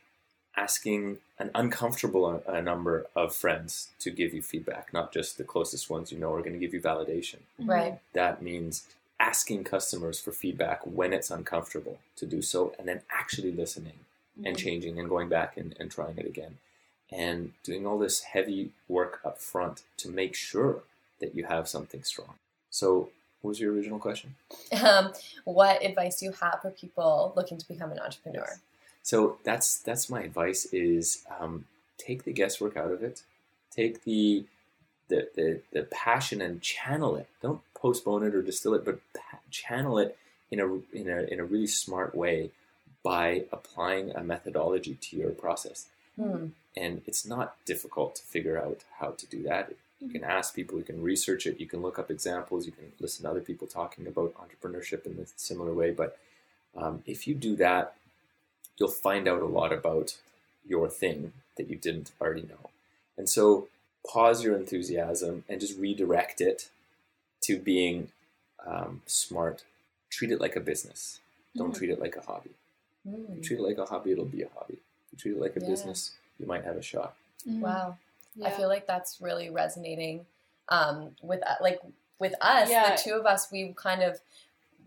[0.57, 5.91] asking an uncomfortable a number of friends to give you feedback, not just the closest
[5.91, 7.41] ones you know are going to give you validation.
[7.59, 8.01] Right.
[8.15, 8.87] That means
[9.19, 14.01] asking customers for feedback when it's uncomfortable to do so, and then actually listening
[14.45, 16.59] and changing and going back and, and trying it again.
[17.11, 20.83] And doing all this heavy work up front to make sure
[21.21, 22.35] that you have something strong.
[22.71, 24.35] So, what was your original question?
[24.83, 25.13] Um,
[25.45, 28.59] what advice do you have for people looking to become an entrepreneur?
[29.07, 33.23] So that's that's my advice: is um, take the guesswork out of it,
[33.71, 34.45] take the
[35.09, 37.29] the, the the passion and channel it.
[37.43, 39.01] Don't postpone it or distill it, but
[39.51, 40.17] channel it
[40.51, 40.67] in a
[40.97, 42.51] in a in a really smart way
[43.03, 45.87] by applying a methodology to your process.
[46.17, 46.47] Hmm.
[46.77, 49.73] And it's not difficult to figure out how to do that.
[50.01, 52.93] You can ask people, you can research it, you can look up examples, you can
[53.01, 55.91] listen to other people talking about entrepreneurship in a similar way.
[55.91, 56.19] But
[56.77, 57.95] um, if you do that,
[58.77, 60.17] you'll find out a lot about
[60.67, 62.71] your thing that you didn't already know.
[63.17, 63.69] And so
[64.09, 66.69] pause your enthusiasm and just redirect it
[67.43, 68.09] to being
[68.67, 69.65] um, smart.
[70.11, 71.21] Treat it like a business.
[71.57, 71.77] Don't Mhm.
[71.79, 72.51] treat it like a hobby.
[73.05, 74.75] If you treat it like a hobby, it'll be a hobby.
[74.75, 75.69] If you treat it like a Yeah.
[75.69, 77.15] business, you might have a shot.
[77.47, 77.61] Mhm.
[77.61, 77.99] Wow.
[78.45, 80.27] I feel like that's really resonating
[80.69, 81.81] um, with uh, like
[82.19, 82.69] with us.
[82.69, 82.97] Yeah.
[82.97, 84.21] The two of us, we kind of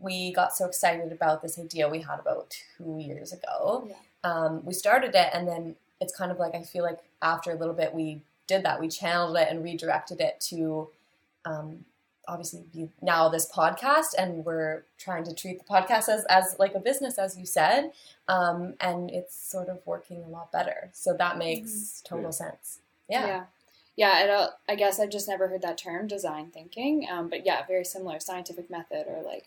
[0.01, 3.88] we got so excited about this idea we had about two years ago.
[3.88, 3.95] Yeah.
[4.23, 7.55] Um, we started it, and then it's kind of like I feel like after a
[7.55, 8.21] little bit, we
[8.53, 8.79] did that.
[8.81, 10.89] We channeled it and redirected it to
[11.45, 11.85] um,
[12.27, 16.75] obviously be now this podcast, and we're trying to treat the podcast as as like
[16.75, 17.91] a business, as you said,
[18.27, 20.89] um, and it's sort of working a lot better.
[20.93, 22.31] So that makes total Yeah.
[22.43, 22.79] sense.
[23.07, 23.25] Yeah.
[23.27, 23.43] Yeah.
[23.95, 24.12] Yeah.
[24.15, 27.07] I, don't, I guess I've just never heard that term, design thinking.
[27.12, 29.45] Um, but yeah, very similar scientific method, or like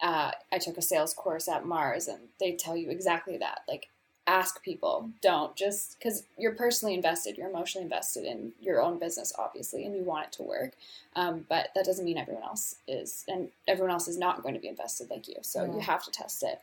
[0.00, 3.60] uh, I took a sales course at Mars, and they tell you exactly that.
[3.68, 3.88] Like,
[4.28, 9.32] ask people, don't just because you're personally invested, you're emotionally invested in your own business,
[9.38, 10.72] obviously, and you want it to work.
[11.16, 14.60] Um, but that doesn't mean everyone else is, and everyone else is not going to
[14.60, 15.36] be invested like you.
[15.42, 15.72] So Yeah.
[15.74, 16.60] you have to test it.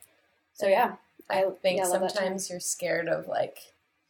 [0.54, 0.94] So yeah,
[1.28, 2.16] I I- think yeah, I love that term.
[2.24, 3.58] sometimes you're scared of like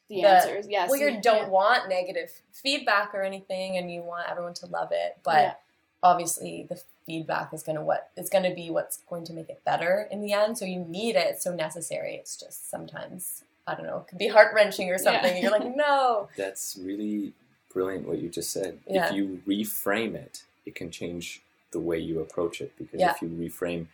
[0.09, 0.89] the, The- answers, yes.
[0.91, 5.19] well, you don't want negative feedback or anything, and you want everyone to love it.
[5.25, 5.55] But Yeah.
[6.03, 10.09] obviously, the feedback is gonna what is gonna be what's going to make it better
[10.11, 10.59] in the end.
[10.59, 11.27] So you need it.
[11.29, 12.17] It's so necessary.
[12.17, 13.99] It's just sometimes I don't know.
[13.99, 15.37] It could be heart wrenching or something.
[15.37, 15.43] Yeah.
[15.43, 16.29] You're like, no.
[16.37, 17.33] That's really
[17.73, 18.79] brilliant what you just said.
[18.89, 19.09] Yeah.
[19.09, 21.43] If you reframe it, it can change
[21.73, 22.73] the way you approach it.
[22.79, 23.13] Because Yeah.
[23.15, 23.87] if you reframe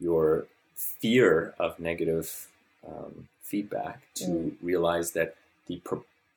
[0.00, 2.48] your fear of negative
[2.86, 4.56] um, feedback to Mm.
[4.62, 5.34] realize that
[5.66, 5.80] the,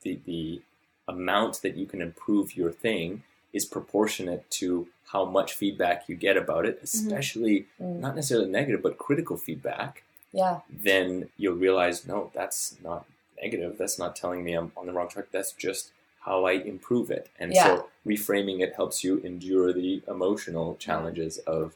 [0.01, 0.61] the the
[1.07, 6.35] amount that you can improve your thing is proportionate to how much feedback you get
[6.35, 7.99] about it, especially Mm.
[7.99, 10.61] not necessarily negative, but critical feedback Yeah.
[10.69, 13.05] then you'll realize no, that's not
[13.39, 13.77] negative.
[13.77, 15.25] That's not telling me I'm on the wrong track.
[15.31, 17.29] That's just how I improve it.
[17.39, 17.63] And Yeah.
[17.63, 21.75] so reframing it helps you endure the emotional challenges of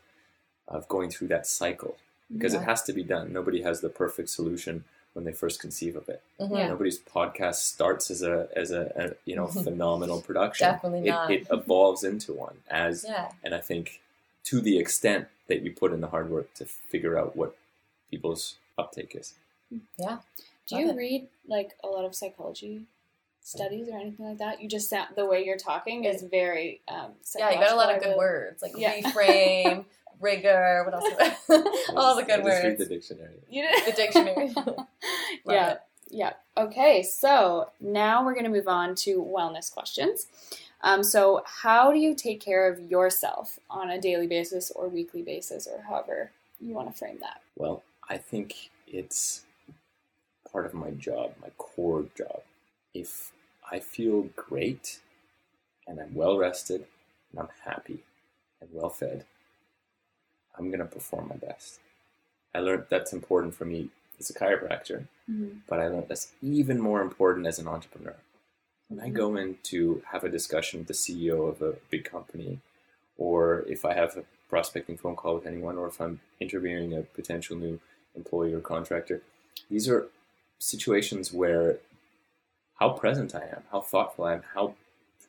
[0.67, 1.95] of going through that cycle
[2.33, 2.61] because Yeah.
[2.61, 3.31] it has to be done.
[3.31, 4.83] Nobody has the perfect solution
[5.17, 6.21] when they first conceive of it.
[6.39, 6.55] Mhm.
[6.55, 6.67] Yeah.
[6.67, 10.67] Nobody's podcast starts as a as a, a you know phenomenal production.
[10.69, 11.31] Definitely it, not.
[11.31, 13.31] it evolves into one as Yeah.
[13.43, 13.99] and I think
[14.43, 17.57] to the extent that you put in the hard work to figure out what
[18.11, 19.33] people's uptake is.
[19.97, 20.19] Yeah.
[20.67, 20.95] Do Love you it.
[20.97, 22.83] read like a lot of psychology
[23.41, 24.61] studies or anything like that?
[24.61, 27.49] You just sound the way you're talking is very um Yeah.
[27.49, 29.01] You got a lot of good words like Yeah.
[29.01, 29.85] reframe,
[30.19, 30.83] rigor.
[30.85, 31.39] What else?
[31.95, 32.79] All the good Just read words.
[32.79, 33.35] the dictionary.
[33.49, 34.53] You did The dictionary.
[35.45, 35.71] yeah.
[35.71, 35.81] it.
[36.09, 36.33] Yeah.
[36.57, 37.03] Okay.
[37.03, 40.27] So now we're going to move on to wellness questions.
[40.81, 45.23] Um, so, how do you take care of yourself on a daily basis or weekly
[45.23, 47.41] basis, or however you want to frame that?
[47.55, 49.43] Well, I think it's
[50.51, 52.41] part of my job, my core job.
[52.93, 53.31] If
[53.71, 54.99] I feel great
[55.87, 56.85] and I'm well rested
[57.31, 58.03] and I'm happy
[58.61, 59.25] and well fed,
[60.57, 61.79] I'm going to perform my best.
[62.53, 63.89] I learned that's important for me
[64.19, 65.61] as a chiropractor, Mhm.
[65.67, 68.15] but I learned that's even more important as an entrepreneur.
[68.87, 72.59] When I go in to have a discussion with the CEO of a big company,
[73.17, 77.01] or if I have a prospecting phone call with anyone, or if I'm interviewing a
[77.03, 77.79] potential new
[78.15, 79.21] employee or contractor,
[79.69, 80.07] these are
[80.57, 81.79] situations where
[82.75, 84.75] how present I am, how thoughtful I am, how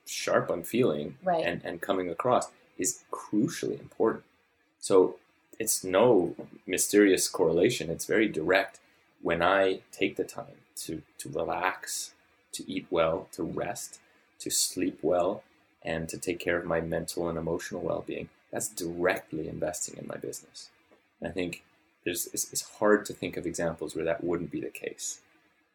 [0.06, 1.44] sharp I'm feeling, Right.
[1.44, 4.24] and, and coming across is crucially important.
[4.80, 5.16] So
[5.58, 6.34] it's no
[6.66, 7.90] mysterious correlation.
[7.90, 8.80] It's very direct.
[9.22, 12.12] When I take the time to, to relax,
[12.52, 13.98] to eat well, to rest,
[14.40, 15.42] to sleep well,
[15.82, 20.06] and to take care of my mental and emotional well being, that's directly investing in
[20.06, 20.70] my business.
[21.20, 21.64] And I think
[22.04, 25.20] there's, it's, it's hard to think of examples where that wouldn't be the case.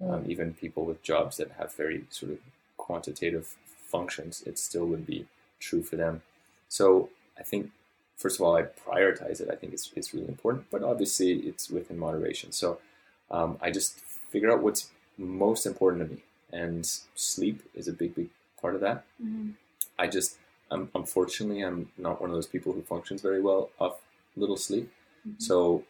[0.02, 2.39] Um, even people with jobs that have very sort of
[2.78, 5.28] quantitative functions, it still would be
[5.60, 6.24] true for them.
[6.68, 7.72] So I think,
[8.17, 9.49] first of all, I prioritize it.
[9.52, 12.52] I think it's, it's really important, but obviously it's within moderation.
[12.52, 12.80] So
[13.32, 18.15] um, I just figure out what's most important to me, and sleep is a big,
[18.15, 18.30] big
[18.62, 19.06] part of that.
[19.23, 19.54] Mhm.
[19.99, 20.38] I just,
[20.71, 24.02] um, unfortunately, I'm not one of those people who functions very well off
[24.36, 24.91] little sleep.
[25.28, 25.41] Mhm.
[25.41, 25.84] So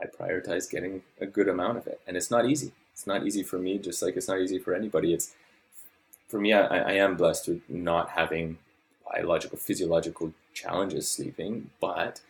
[0.00, 2.72] I prioritize getting a good amount of it, and it's not easy.
[2.92, 5.14] It's not easy for me, just like it's not easy for anybody.
[5.14, 5.34] It's
[6.28, 6.52] for me.
[6.52, 8.58] I, I am blessed with not having
[9.12, 12.20] biological, physiological challenges sleeping, but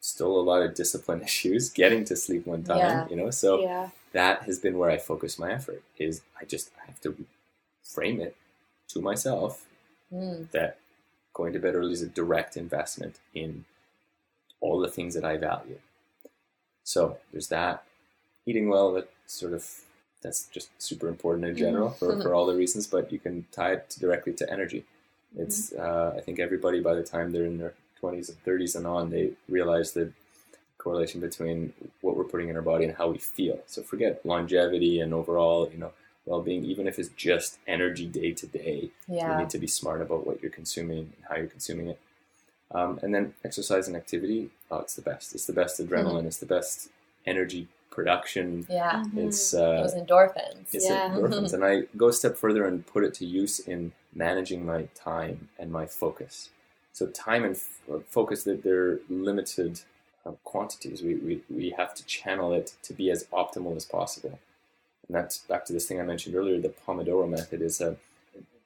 [0.00, 2.78] still a lot of discipline issues getting to sleep one time.
[2.78, 3.08] Yeah.
[3.08, 3.90] You know, so yeah.
[4.12, 5.82] that has been where I focus my effort.
[5.98, 7.16] Is I just I have to
[7.82, 8.36] frame it
[8.88, 9.66] to myself
[10.14, 10.50] Mm.
[10.52, 10.78] that
[11.32, 13.64] going to bed early is a direct investment in
[14.60, 15.78] all the things that I value.
[16.84, 17.84] So there's that.
[18.46, 19.66] Eating well, that sort of
[20.22, 23.72] that's just super important in general for, for all the reasons, but you can tie
[23.72, 24.84] it directly to energy.
[25.36, 28.86] It's uh, I think everybody by the time they're in their 20s and 30s and
[28.86, 30.12] on, they realize the
[30.78, 33.58] correlation between what we're putting in our body and how we feel.
[33.66, 35.92] So forget longevity and overall, you know,
[36.26, 36.64] well-being.
[36.64, 38.90] Even if it's just energy day to day,
[39.30, 41.98] you need to be smart about what you're consuming and how you're consuming it.
[42.70, 44.50] Um, and then exercise and activity.
[44.70, 45.34] Oh, it's the best.
[45.34, 46.26] It's the best adrenaline.
[46.26, 46.88] It's the best
[47.26, 48.66] energy production.
[48.68, 49.04] Yeah.
[49.06, 49.26] Mhm.
[49.28, 50.66] It's uh, Those endorphins.
[50.74, 51.08] it's Yeah.
[51.10, 51.52] endorphins.
[51.54, 55.48] and I go a step further and put it to use in managing my time
[55.58, 56.50] and my focus.
[56.92, 59.80] So time and f- focus that they're limited
[60.24, 61.02] uh, quantities.
[61.02, 64.38] We, we, we have to channel it to be as optimal as possible.
[65.08, 66.60] And that's back to this thing I mentioned earlier.
[66.60, 67.96] The Pomodoro method is a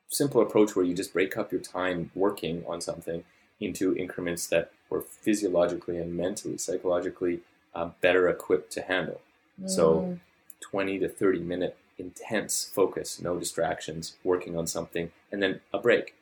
[0.09, 3.25] simple approach where you just break up your time working on something
[3.61, 7.41] into increments that we're physiologically and mentally, psychologically
[7.75, 9.21] uh, better equipped to handle.
[9.67, 10.21] So Mm.
[10.61, 16.15] 20 to 30 minute intense focus, no distractions, working on something, and then a break.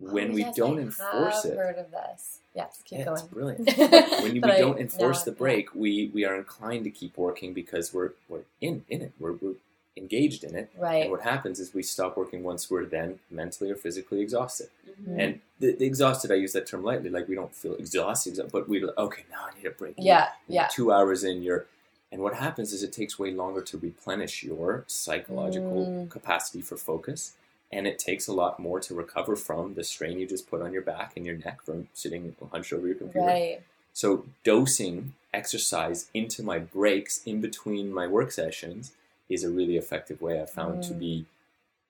[0.00, 2.38] When Oh, we don't I enforce it, Heard of this?
[2.54, 2.82] Yes.
[2.84, 3.32] Keep yeah, it's going.
[3.34, 3.78] brilliant.
[4.22, 7.16] When you, we I- don't enforce now- the break, we, we are inclined to keep
[7.16, 9.54] working because we're, we're in, in it, we're, we're
[9.96, 10.70] engaged in it.
[10.78, 11.02] Right.
[11.02, 14.68] And what happens is we stop working once we're then mentally or physically exhausted.
[15.02, 15.18] Mhm.
[15.22, 18.68] And the, the exhausted, I use that term lightly, like we don't feel exhausted, but
[18.68, 19.94] we okay, now I need a break.
[19.98, 20.28] Yeah.
[20.46, 20.68] You- Yeah.
[20.70, 21.66] two hours in you're
[22.10, 26.10] and what happens is it takes way longer to replenish your psychological Mm.
[26.10, 27.34] capacity for focus
[27.70, 30.72] and it takes a lot more to recover from the strain you just put on
[30.72, 33.62] your back and your neck from sitting hunched over your computer Right.
[33.92, 38.92] so dosing exercise into my breaks in between my work sessions
[39.28, 40.98] is a really effective way i've found to Mm.
[40.98, 41.26] be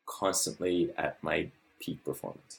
[0.07, 1.50] constantly at my
[1.81, 2.59] peak performance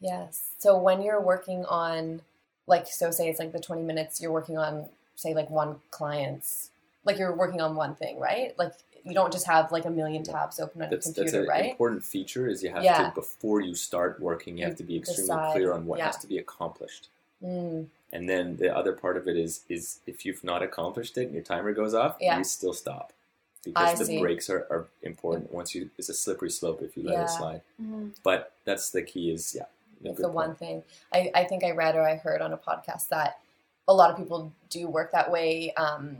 [0.00, 0.50] Yes.
[0.58, 2.20] So when you're working on,
[2.66, 6.68] like, so say it's like the 20 minutes you're working on, say, like one client's,
[7.04, 8.58] like you're working on one thing, right?
[8.58, 8.72] Like
[9.04, 11.48] you don't just have like a million tabs open on that's your that's computer, an
[11.48, 11.70] right?
[11.72, 13.08] important feature is you have Yeah.
[13.10, 16.06] to before you start working you have to be extremely Decide, clear on what yeah.
[16.06, 17.08] has to be accomplished
[17.42, 21.24] Mm, and then the other part of it is is if you've not accomplished it
[21.24, 22.38] and your timer goes off Yeah.
[22.38, 24.20] you still stop I because the see.
[24.20, 27.24] breaks are, are important once you it's a slippery slope if you let Yeah.
[27.24, 28.12] it slide Mhm.
[28.22, 29.66] but that's the key is yeah
[30.02, 30.82] it's the one thing.
[31.12, 33.40] I, I think I read or I heard on a podcast that
[33.88, 36.18] a lot of people do work that way, um,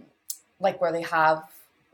[0.60, 1.44] like where they have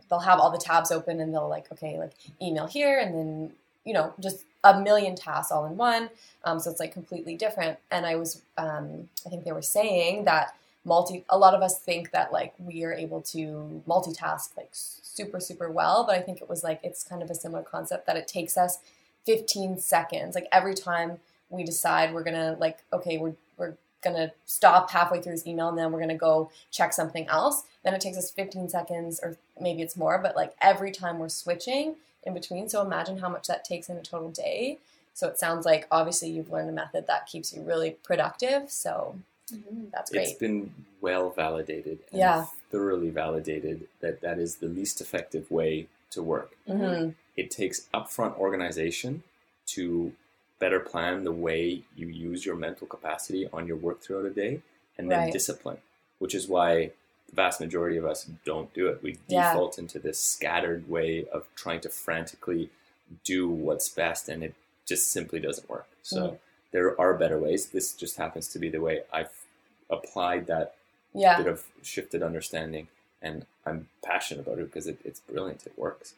[0.08, 3.52] they'll have all the tabs open and they'll like okay like email here and then
[3.84, 6.11] you know just a million tasks all in one.
[6.44, 7.78] Um, so it's like completely different.
[7.90, 10.54] And I was um, I think they were saying that
[10.84, 15.40] multi a lot of us think that like we are able to multitask like super
[15.40, 18.16] super well, but I think it was like it's kind of a similar concept that
[18.16, 18.78] it takes us
[19.26, 21.18] 15 seconds like every time
[21.50, 25.78] we decide we're gonna like okay we're we're gonna stop halfway through this email and
[25.78, 29.82] then we're gonna go check something else then it takes us 15 seconds or maybe
[29.82, 33.64] it's more but like every time we're switching in between so imagine how much that
[33.64, 34.78] takes in a total day
[35.14, 39.16] so it sounds like obviously you've learned a method that keeps you really productive so
[39.53, 39.90] Mhm.
[39.90, 41.98] that's It's great been well validated.
[42.12, 42.46] And Yeah.
[42.70, 46.53] thoroughly validated that that is the least effective way to work.
[46.66, 49.24] hmm It takes upfront organization
[49.68, 50.12] to
[50.61, 54.62] better plan the way you use your mental capacity on your work throughout a day,
[54.96, 55.32] and then Right.
[55.32, 55.78] discipline,
[56.18, 56.92] which is why
[57.28, 59.02] the vast majority of us don't do it.
[59.02, 59.52] We Yeah.
[59.52, 62.70] default into this scattered way of trying to frantically
[63.24, 64.54] do what's best, and it
[64.86, 65.88] just simply doesn't work.
[66.02, 66.38] So Mm.
[66.72, 67.70] there are better ways.
[67.70, 69.32] This just happens to be the way I've
[69.88, 70.76] applied that
[71.14, 71.36] Yeah.
[71.38, 72.88] bit of shifted understanding,
[73.22, 75.66] and I'm passionate about it because it, it's brilliant.
[75.66, 76.14] It works.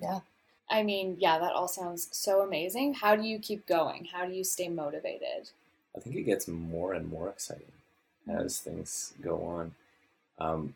[0.00, 0.20] Yeah.
[0.72, 2.94] I mean, yeah, that all sounds so amazing.
[2.94, 4.08] How do you keep going?
[4.10, 5.50] How do you stay motivated?
[5.94, 7.72] I think it gets more and more exciting
[8.26, 9.74] as things go on.
[10.38, 10.74] Um,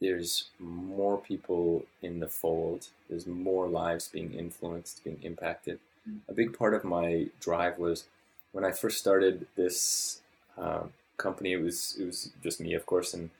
[0.00, 2.88] there's more people in the fold.
[3.08, 5.78] There's more lives being influenced, being impacted.
[6.08, 6.20] Mm.
[6.28, 8.04] A big part of my drive was
[8.52, 10.20] when I first started this
[10.56, 10.84] uh,
[11.18, 11.52] company.
[11.52, 13.30] It was it was just me, of course, and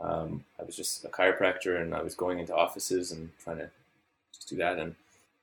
[0.00, 3.70] um, I was just a chiropractor, and I was going into offices and trying to
[4.32, 4.78] just do that.
[4.78, 4.94] And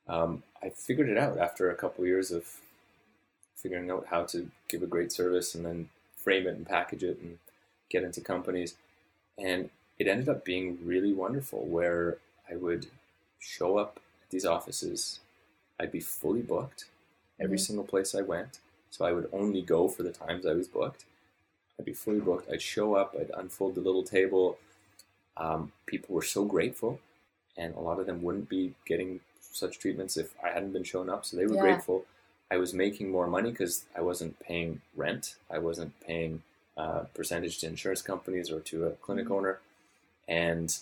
[0.08, 2.60] um, I figured it out after a couple years of
[3.56, 7.18] figuring out how to give a great service and then frame it and package it
[7.20, 7.38] and
[7.88, 8.74] get into companies.
[9.38, 12.18] And it ended up being really wonderful where
[12.50, 12.86] I would
[13.38, 15.20] show up at these offices.
[15.78, 16.86] I'd be fully booked
[17.38, 17.66] every Mhm.
[17.66, 18.60] single place I went.
[18.90, 21.04] So I would only go for the times I was booked.
[21.78, 22.50] I'd be fully booked.
[22.50, 24.58] I'd show up, I'd unfold the little table.
[25.36, 27.00] Um, people were so grateful,
[27.56, 29.20] and a lot of them wouldn't be getting
[29.52, 31.24] such treatments if I hadn't been showing up.
[31.24, 31.60] So they were Yeah.
[31.60, 32.06] grateful.
[32.50, 35.36] I was making more money because I wasn't paying rent.
[35.50, 36.42] I wasn't paying
[36.76, 39.30] uh, percentage to insurance companies or to a clinic Mhm.
[39.36, 39.60] owner,
[40.26, 40.78] and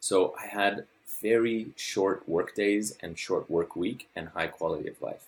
[0.00, 0.86] so I had
[1.20, 5.26] very short work days and short work week and high quality of life.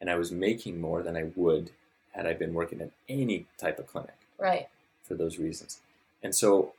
[0.00, 1.70] And I was making more than I would
[2.12, 4.68] had I been working at any type of clinic Right.
[5.02, 5.80] for those reasons.
[6.22, 6.74] And so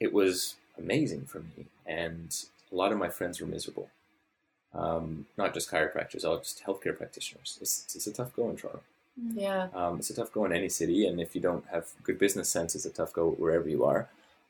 [0.00, 1.66] it was amazing for me.
[1.86, 3.90] And a lot of my friends were miserable.
[4.74, 7.58] Um, not just chiropractors, all just healthcare practitioners.
[7.60, 8.80] It's, it's a tough go in Toronto.
[9.34, 9.68] Yeah.
[9.74, 12.48] Um, it's a tough go in any city, and if you don't have good business
[12.48, 14.08] sense, it's a tough go wherever you are.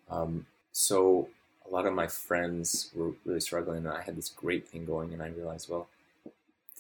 [0.09, 1.29] Um, so
[1.69, 5.13] a lot of my friends were really struggling, and I had this great thing going,
[5.13, 5.89] and I realized, well,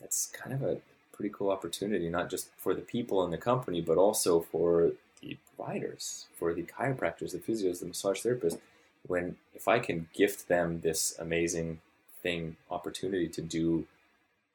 [0.00, 0.78] that's kind of a
[1.12, 5.36] pretty cool opportunity, not just for the people in the company, but also for the
[5.56, 8.58] providers, for the chiropractors, the physios, the massage therapists.
[9.06, 11.80] When if I can gift them this amazing
[12.22, 13.86] thing, opportunity to do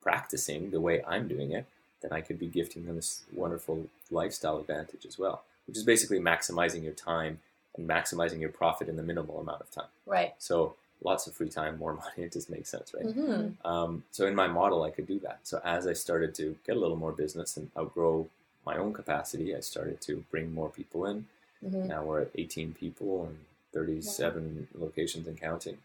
[0.01, 1.65] practicing the way I'm doing it,
[2.01, 6.20] then I could be gifting them this wonderful lifestyle advantage as well, which is basically
[6.20, 7.39] maximizing your time
[7.76, 9.89] and maximizing your profit in the minimal amount of time.
[10.05, 10.34] Right.
[10.38, 12.24] So lots of free time, more money.
[12.28, 13.05] It just makes sense, right?
[13.13, 15.39] hmm Um, so in my model, I could do that.
[15.43, 18.28] So as I started to get a little more business and outgrow
[18.65, 21.26] my own capacity, I started to bring more people in.
[21.61, 23.38] hmm Now we're at 18 people and
[23.74, 25.78] 37 locations and counting.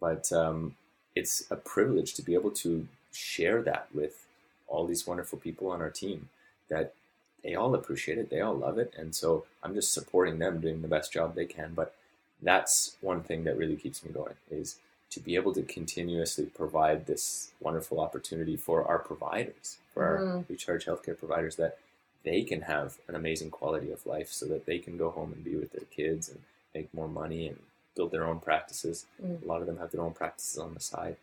[0.00, 0.76] But um,
[1.14, 4.26] it's a privilege to be able to share that with
[4.66, 6.28] all these wonderful people on our team
[6.68, 6.92] that
[7.42, 8.92] they all appreciate it, they all love it.
[8.96, 11.74] And so I'm just supporting them doing the best job they can.
[11.74, 11.94] But
[12.42, 14.76] that's one thing that really keeps me going is
[15.10, 20.48] to be able to continuously provide this wonderful opportunity for our providers, for our Mhm.
[20.48, 21.78] recharge healthcare providers that
[22.24, 25.44] they can have an amazing quality of life so that they can go home and
[25.44, 26.42] be with their kids and
[26.74, 27.60] make more money and
[27.94, 29.06] build their own practices.
[29.24, 29.42] Mm.
[29.42, 31.16] A lot of them have their own practices on the side.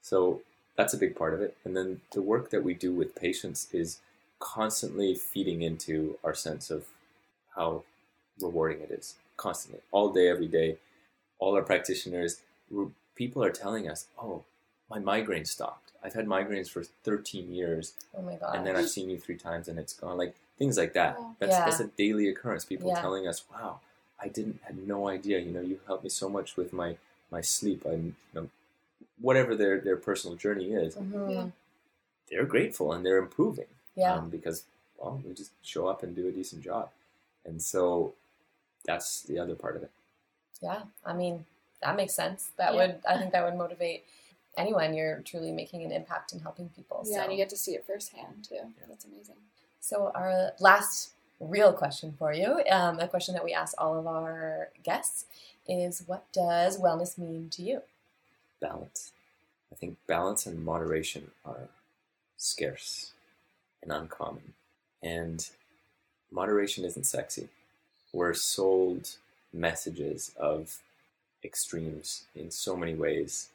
[0.00, 0.40] So
[0.76, 1.56] that's a big part of it.
[1.64, 4.00] And then the work that we do with patients is
[4.38, 6.86] constantly feeding into our sense of
[7.56, 7.84] how
[8.40, 9.14] rewarding it is.
[9.36, 10.76] Constantly, all day, every day.
[11.38, 12.40] All our practitioners,
[13.16, 14.44] people are telling us, oh,
[14.88, 15.90] my migraine stopped.
[16.04, 18.56] I've had migraines for 13 years Oh my god.
[18.56, 20.16] and then I've seen you three times and it's gone.
[20.18, 21.16] Like things like that.
[21.38, 21.64] That's Yeah.
[21.64, 22.64] that's a daily occurrence.
[22.64, 23.00] People Yeah.
[23.00, 23.80] telling us, "Wow,
[24.22, 25.38] I didn't had no idea.
[25.40, 26.96] You know, you helped me so much with my
[27.30, 27.84] my sleep.
[27.86, 28.48] I'm, you know,
[29.20, 31.34] whatever their their personal journey is, Mhm.
[31.34, 31.48] Yeah.
[32.30, 33.66] they're grateful and they're improving.
[33.94, 34.14] Yeah.
[34.14, 34.64] um, because
[34.98, 36.90] well, we just show up and do a decent job,
[37.44, 38.14] and so
[38.84, 39.90] that's the other part of it.
[40.62, 41.44] Yeah, I mean
[41.82, 42.50] that makes sense.
[42.56, 42.80] That Yeah.
[42.80, 44.04] would I think that would motivate
[44.56, 44.94] anyone.
[44.94, 47.02] You're truly making an impact and helping people.
[47.04, 47.22] Yeah, so.
[47.24, 48.60] and you get to see it firsthand too.
[48.88, 49.36] That's amazing.
[49.80, 51.10] So our last
[51.42, 55.26] real question for you, um, a question that we ask all of our guests,
[55.68, 57.82] is what does wellness mean to you?
[58.62, 59.12] balance.
[59.70, 61.68] I think balance and moderation are
[62.38, 63.12] scarce
[63.82, 64.54] and uncommon.
[65.02, 65.46] And
[66.30, 67.48] moderation isn't sexy.
[68.12, 69.16] We're sold
[69.52, 70.78] messages of
[71.44, 73.48] extremes in so many ways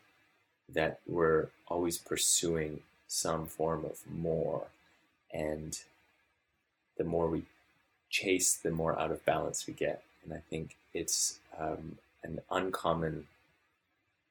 [0.74, 4.68] that we're always pursuing some form of more.
[5.34, 5.80] And
[6.98, 7.44] the more we
[8.10, 10.04] chase, the more out of balance we get.
[10.24, 13.28] and I think it's um, an uncommon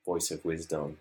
[0.04, 0.98] voice of wisdom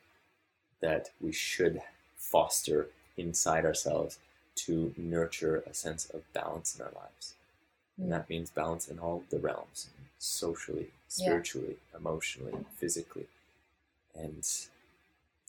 [0.82, 1.82] that we should
[2.18, 4.20] foster inside ourselves
[4.56, 7.34] to nurture a sense of balance in our lives.
[7.98, 10.92] And that means balance in all the realms socially, Yeah.
[11.10, 13.28] spiritually, emotionally, physically.
[14.14, 14.44] And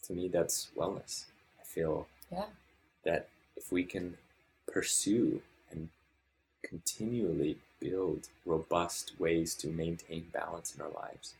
[0.03, 1.25] to me, that's wellness.
[1.61, 2.49] I feel Yeah.
[3.05, 4.19] that if we can
[4.67, 5.43] pursue
[6.69, 11.35] continually build robust ways to maintain balance in our lives,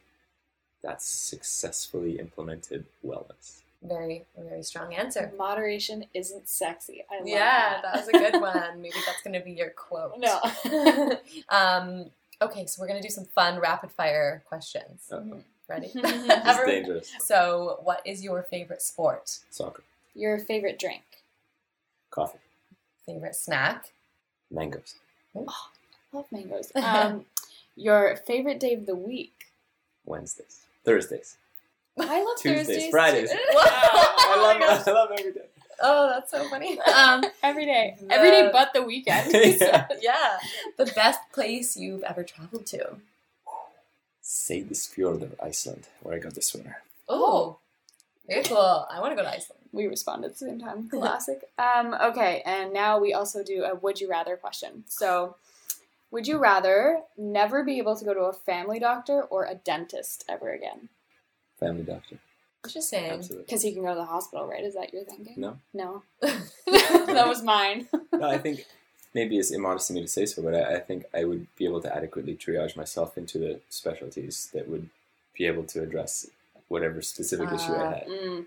[0.83, 3.61] that's successfully implemented wellness.
[3.83, 5.33] Very, very strong answer.
[5.37, 7.05] Moderation isn't sexy.
[7.11, 7.83] I love Yeah, that.
[7.83, 8.81] that was a good one.
[8.83, 10.15] Maybe that's going to be your quote.
[10.19, 10.41] No.
[11.51, 12.07] um,
[12.41, 15.03] okay, so we're going to do some fun rapid fire questions.
[15.13, 15.43] Uh-oh.
[15.69, 15.91] Ready?
[15.95, 17.13] This is Every- dangerous.
[17.19, 19.39] So, what is your favorite sport?
[19.51, 19.83] Soccer,
[20.15, 21.03] Your favorite drink?
[22.11, 22.39] coffee,
[23.05, 23.93] Favorite snack?
[24.51, 24.95] mangoes,
[25.49, 26.73] I love mangoes.
[26.77, 27.25] Um,
[27.77, 29.35] your favorite day of the week?
[30.07, 31.37] Wednesdays, Thursdays,
[31.99, 32.91] I love Tuesdays, Thursdays.
[32.91, 33.31] Fridays.
[33.33, 33.37] too.
[33.39, 34.87] I Oh love gosh.
[34.89, 35.41] I love every day.
[35.83, 36.81] Oh, that's so funny.
[36.81, 37.97] Um, Every day.
[38.09, 39.31] Every day but the weekend.
[39.35, 39.87] Yeah.
[40.01, 40.39] yeah,
[40.79, 42.97] the best place you've ever traveled to.
[44.23, 46.79] Seyðisfjord of Iceland, where I got the swimmer.
[47.09, 47.59] Oh,
[48.29, 48.87] very cool.
[48.91, 49.63] I want to go to Iceland.
[49.73, 50.89] We respond at the same time.
[50.91, 51.41] Classic.
[51.59, 54.85] um, okay, and now we also do a would you rather question.
[54.87, 55.37] So,
[56.11, 60.25] would you rather never be able to go to a family doctor or a dentist
[60.29, 60.89] ever again?
[61.59, 62.19] Family doctor.
[62.69, 63.25] Just saying.
[63.29, 64.65] Because he can go to the hospital, right?
[64.65, 65.35] Is that your thinking?
[65.37, 65.59] No.
[65.73, 66.03] No.
[66.21, 67.87] that was mine.
[68.13, 68.67] No, I think
[69.15, 71.65] maybe it's immodest of me to say so, but I, I think I would be
[71.65, 74.89] able to adequately triage myself into the specialties that would
[75.37, 76.27] be able to address
[76.69, 78.07] whatever specific issue I Ah, had.
[78.09, 78.45] Mm,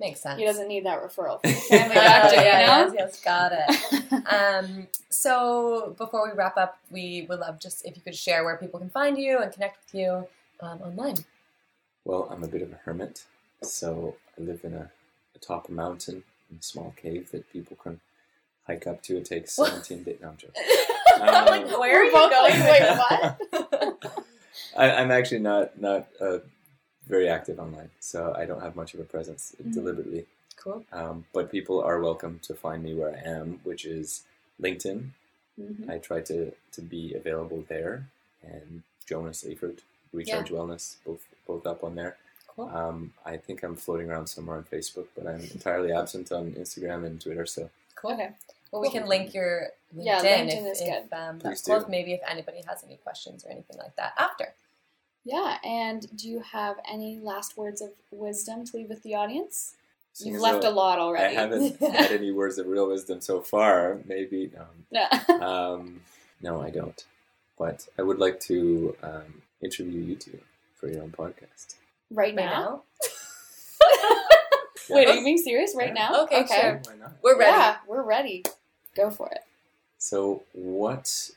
[0.00, 0.38] Makes sense.
[0.38, 4.02] he doesn't need that referral from family doctor, yeah, you yes, yes, got it.
[4.32, 8.56] Um, so before we wrap up, we would love just if you could share where
[8.56, 10.26] people can find you and connect with you
[10.60, 11.16] um, online.
[12.04, 13.24] Well, I'm a bit of a hermit,
[13.62, 14.90] so I live in a
[15.34, 18.00] atop a mountain in a small cave that people can
[18.66, 19.16] hike up to.
[19.16, 20.18] It takes 17 days.
[20.20, 20.62] No, I'm joking.
[21.22, 22.52] I'm like, Um, where are you going?
[22.60, 24.22] wait, what?
[24.76, 26.38] I, I'm actually not not uh,
[27.06, 29.72] very active online, so I don't have much of a presence Mhm.
[29.74, 30.26] deliberately.
[30.56, 30.84] cool.
[30.92, 34.22] Um, but people are welcome to find me where I am, which is
[34.60, 35.08] LinkedIn.
[35.60, 35.90] Mhm.
[35.90, 38.06] I try to, to be available there,
[38.42, 39.80] and Jonas Eifert,
[40.12, 42.16] Recharge Wellness, both both up on there.
[42.46, 42.68] Cool.
[42.68, 47.04] Um, I think I'm floating around somewhere on Facebook, but I'm entirely absent on Instagram
[47.06, 47.46] and Twitter.
[47.46, 48.12] So Cool.
[48.12, 48.30] Okay.
[48.70, 51.16] Well, we can link your LinkedIn, Yeah, LinkedIn if, is if, good.
[51.16, 51.84] Um, that's do.
[51.88, 54.54] Maybe if anybody has any questions or anything like that after.
[55.24, 59.74] Yeah, and do you have any last words of wisdom to leave with the audience?
[60.14, 61.36] seeing You've left a lot already.
[61.36, 63.98] I haven't had any words of real wisdom so far.
[64.06, 65.36] Maybe um, No.
[65.74, 66.00] um,
[66.42, 67.02] no, I don't.
[67.58, 70.38] But I would like to um, interview you two
[70.74, 71.76] for your own podcast.
[72.10, 72.82] right Right now?
[72.82, 72.82] now?
[74.90, 76.08] Wait, are you being serious right Yeah.
[76.08, 76.22] now?
[76.24, 76.80] Okay, sure.
[76.84, 77.12] Why not?
[77.22, 77.52] We're ready.
[77.56, 78.42] Yeah, we're ready.
[78.96, 79.38] Go for it.
[79.98, 81.30] So, what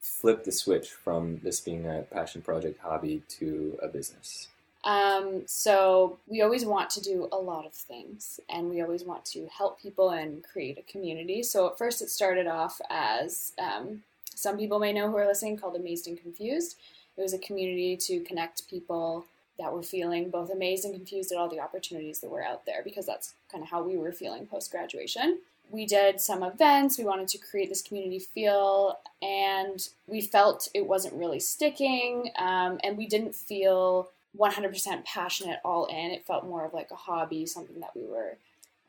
[0.00, 4.48] flipped the switch from this being a passion project hobby to a business?
[4.82, 9.26] Um, so we always want to do a lot of things and we always want
[9.26, 11.42] to help people and create a community.
[11.42, 14.02] So at first it started off as um,
[14.34, 16.78] some people may know who are listening called Amazed and Confused.
[17.18, 19.26] It was a community to connect people
[19.58, 22.82] that were feeling both amazed and confused at all the opportunities that were out there
[22.82, 25.40] because that's kind of how we were feeling post graduation.
[25.70, 30.86] We did some events, we wanted to create this community feel, and we felt it
[30.86, 36.10] wasn't really sticking, um, and we didn't feel 100% passionate all in.
[36.10, 38.36] It felt more of like a hobby, something that we were.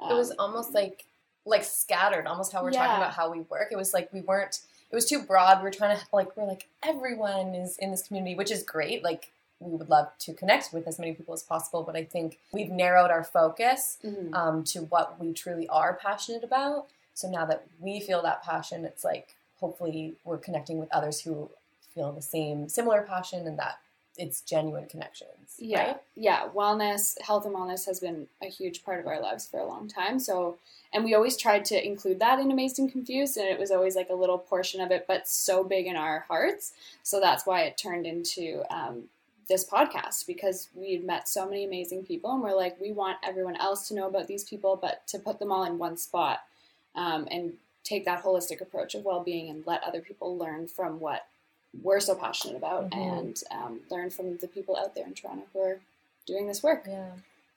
[0.09, 1.05] it was um, almost like
[1.45, 3.69] like scattered, almost how we're talking about how we work.
[3.71, 4.59] It was like we weren't.
[4.91, 5.63] It was too broad.
[5.63, 9.03] We're trying to like we're like everyone is in this community, which is great.
[9.03, 12.39] Like we would love to connect with as many people as possible, but I think
[12.51, 14.33] we've narrowed our focus mhm.
[14.33, 16.87] um, to what we truly are passionate about.
[17.13, 21.49] So now that we feel that passion, it's like hopefully we're connecting with others who
[21.93, 23.79] feel the same similar passion and that
[24.17, 25.55] it's genuine connections.
[25.57, 26.01] Yeah, right?
[26.15, 26.47] yeah.
[26.53, 29.87] Wellness, health, and wellness has been a huge part of our lives for a long
[29.87, 30.19] time.
[30.19, 30.57] So,
[30.93, 33.95] and we always tried to include that in Amazed and Confused, and it was always
[33.95, 36.73] like a little portion of it, but so big in our hearts.
[37.03, 39.03] So that's why it turned into um,
[39.47, 43.17] this podcast because we had met so many amazing people, and we're like, we want
[43.23, 46.41] everyone else to know about these people, but to put them all in one spot
[46.95, 51.25] um, and take that holistic approach of well-being and let other people learn from what
[51.81, 53.19] we're so passionate about Mhm.
[53.19, 55.79] and um, learn from the people out there in Toronto who are
[56.25, 56.85] doing this work.
[56.87, 57.11] Yeah.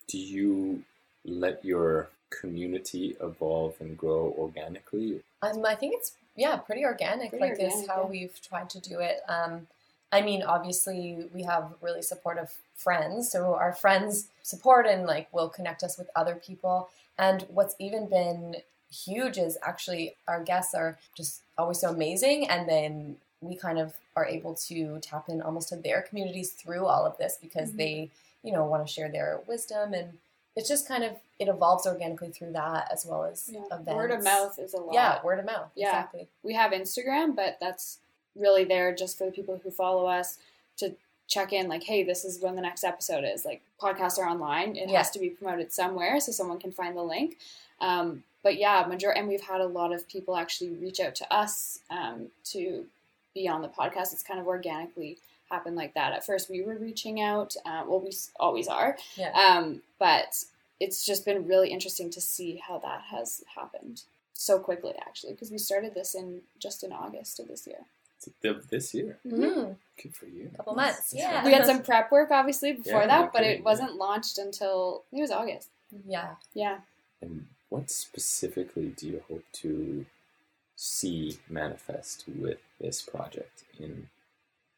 [0.07, 0.85] Do you
[1.24, 5.22] let your community evolve and grow organically?
[5.43, 7.30] Um, I think it's yeah, pretty organic.
[7.30, 8.09] Pretty like is organic, how yeah.
[8.09, 9.20] we've tried to do it.
[9.28, 9.66] Um,
[10.15, 13.33] I mean, obviously, we have really supportive friends.
[13.33, 16.89] So our friends support and like will connect us with other people.
[17.19, 18.59] And what's even been
[18.93, 22.49] huge is actually our guests are just always so amazing.
[22.49, 26.87] And then we kind of are able to tap in almost to their communities through
[26.87, 27.79] all of this because mm-hmm.
[27.79, 28.11] they,
[28.45, 30.12] you know, want to share their wisdom and
[30.57, 33.62] it's just kind of it evolves organically through that as well as yeah.
[33.73, 33.93] events.
[33.93, 34.95] Word of mouth is a lot.
[34.95, 35.71] Yeah, word of mouth.
[35.75, 35.89] Yeah.
[35.89, 36.29] Exactly.
[36.45, 37.99] We have Instagram, but that's
[38.37, 40.39] really there just for the people who follow us
[40.78, 40.95] to
[41.28, 43.45] check in like, hey, this is when the next episode is.
[43.45, 44.76] Like podcasts are online.
[44.76, 44.99] It yeah.
[44.99, 47.39] has to be promoted somewhere so someone can find the link.
[47.80, 51.32] Um, but yeah, major and we've had a lot of people actually reach out to
[51.32, 52.85] us um, to
[53.35, 54.12] be on the podcast.
[54.12, 55.18] It's kind of organically
[55.51, 56.12] happened like that.
[56.12, 57.57] At first, we were reaching out.
[57.64, 58.97] Uh, well, we always are.
[59.16, 59.30] Yeah.
[59.30, 60.45] Um, but
[60.78, 64.03] it's just been really interesting to see how that has happened
[64.35, 67.87] so quickly, actually, because we started this in just in August of this year.
[68.71, 69.73] This year, mm-hmm.
[70.03, 70.51] good for you.
[70.55, 71.45] A couple months, yeah.
[71.45, 75.21] We had some prep work, obviously, before yeah, that, but it wasn't launched until it
[75.21, 75.69] was August.
[76.07, 76.79] Yeah, yeah.
[77.21, 80.07] And what specifically do you hope to
[80.77, 84.09] see manifest with this project in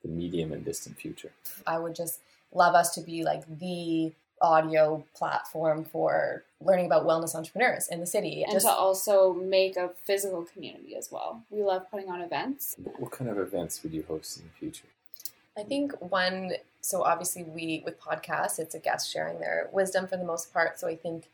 [0.03, 1.33] the medium and distant future?
[1.67, 2.21] I would just
[2.53, 8.07] love us to be like the audio platform for learning about wellness entrepreneurs in the
[8.07, 8.43] city.
[8.43, 11.43] And just, to also make a physical community as well.
[11.51, 12.77] We love putting on events.
[12.99, 14.89] What kind of events would you host in the future?
[15.57, 20.17] I think one, so obviously we, with podcasts, it's a guest sharing their wisdom for
[20.17, 20.79] the most part.
[20.79, 21.25] So I think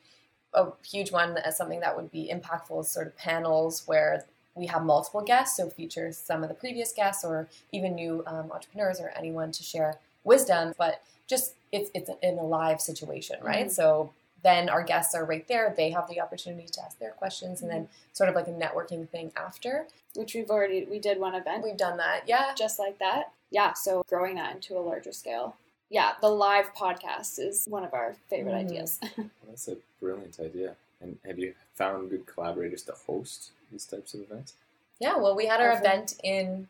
[0.55, 4.24] a huge one as something that would be impactful is sort of panels where
[4.55, 8.53] we have multiple guests, so feature some of the previous guests or even new um,
[8.53, 10.74] entrepreneurs or anyone to share wisdom.
[10.76, 13.66] But just it's it's in a live situation, right?
[13.66, 13.70] Mm-hmm.
[13.70, 14.12] So
[14.43, 15.72] then our guests are right there.
[15.76, 18.12] They have the opportunity to ask their questions, and then mm-hmm.
[18.12, 19.86] sort of like a networking thing after.
[20.14, 21.64] Which we've already we did one event.
[21.64, 23.32] We've done that, yeah, just like that.
[23.51, 25.57] Yeah, so growing that into a larger scale.
[25.90, 28.70] Yeah, the live podcast is one of our favorite mm-hmm.
[28.70, 29.01] ideas.
[29.47, 30.74] That's a brilliant idea.
[31.01, 34.55] And have you found good collaborators to host these types of events?
[35.01, 36.68] Yeah, well, we had our event in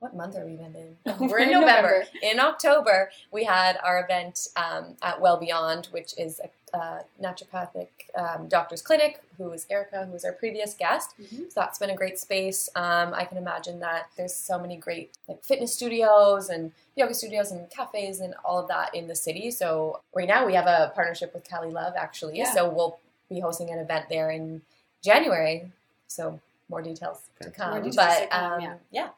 [0.00, 0.96] what month are we even in?
[1.06, 2.04] Oh, we're in November.
[2.22, 7.88] in October, we had our event um, at Well Beyond, which is a uh, naturopathic
[8.16, 11.10] um, doctor's clinic, who is Erica, who was our previous guest.
[11.20, 11.44] Mm-hmm.
[11.48, 12.68] So that's been a great space.
[12.74, 17.50] Um, I can imagine that there's so many great like fitness studios and yoga studios
[17.50, 19.50] and cafes and all of that in the city.
[19.50, 22.38] So right now we have a partnership with Calii Love actually.
[22.38, 22.54] Yeah.
[22.54, 22.98] So we'll
[23.28, 24.62] be hosting an event there in
[25.02, 25.72] January.
[26.06, 27.74] So more details to come.
[27.82, 28.74] Details but to come, um, yeah.
[28.92, 29.08] yeah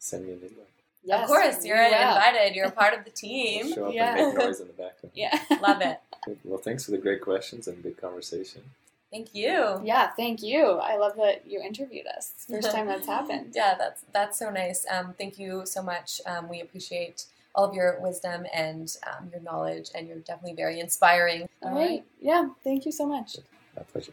[0.00, 0.66] send me an invite.
[1.02, 2.54] Yes, of course, you're invited.
[2.54, 3.72] You're a part of the team.
[3.72, 4.16] Show up yeah.
[4.16, 5.12] and make noise in the background.
[5.14, 5.98] Yeah, love it.
[6.44, 8.62] Well, thanks for the great questions and good conversation.
[9.10, 9.80] Thank you.
[9.82, 10.64] Yeah, thank you.
[10.64, 12.32] I love that you interviewed us.
[12.48, 13.52] First time that's happened.
[13.54, 14.86] yeah, that's that's so nice.
[14.90, 16.20] Um, thank you so much.
[16.26, 17.24] Um, we appreciate
[17.54, 21.48] all of your wisdom and um, your knowledge, and you're definitely very inspiring.
[21.62, 22.04] All right.
[22.20, 23.36] Yeah, thank you so much.
[23.74, 24.12] My pleasure.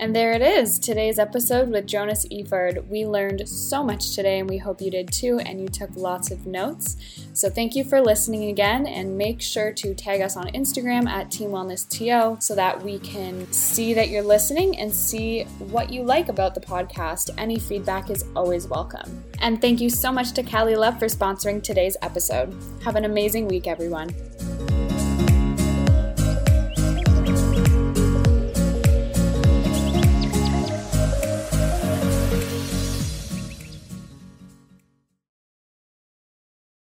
[0.00, 2.86] And there it is, today's episode with Jonas Eford.
[2.86, 6.30] We learned so much today, and we hope you did too, and you took lots
[6.30, 6.96] of notes.
[7.32, 11.32] So thank you for listening again, and make sure to tag us on Instagram at
[11.32, 16.04] Team Wellness TO so that we can see that you're listening and see what you
[16.04, 17.30] like about the podcast.
[17.36, 19.24] Any feedback is always welcome.
[19.40, 22.56] And thank you so much to Calii Love for sponsoring today's episode.
[22.84, 24.14] Have an amazing week, everyone.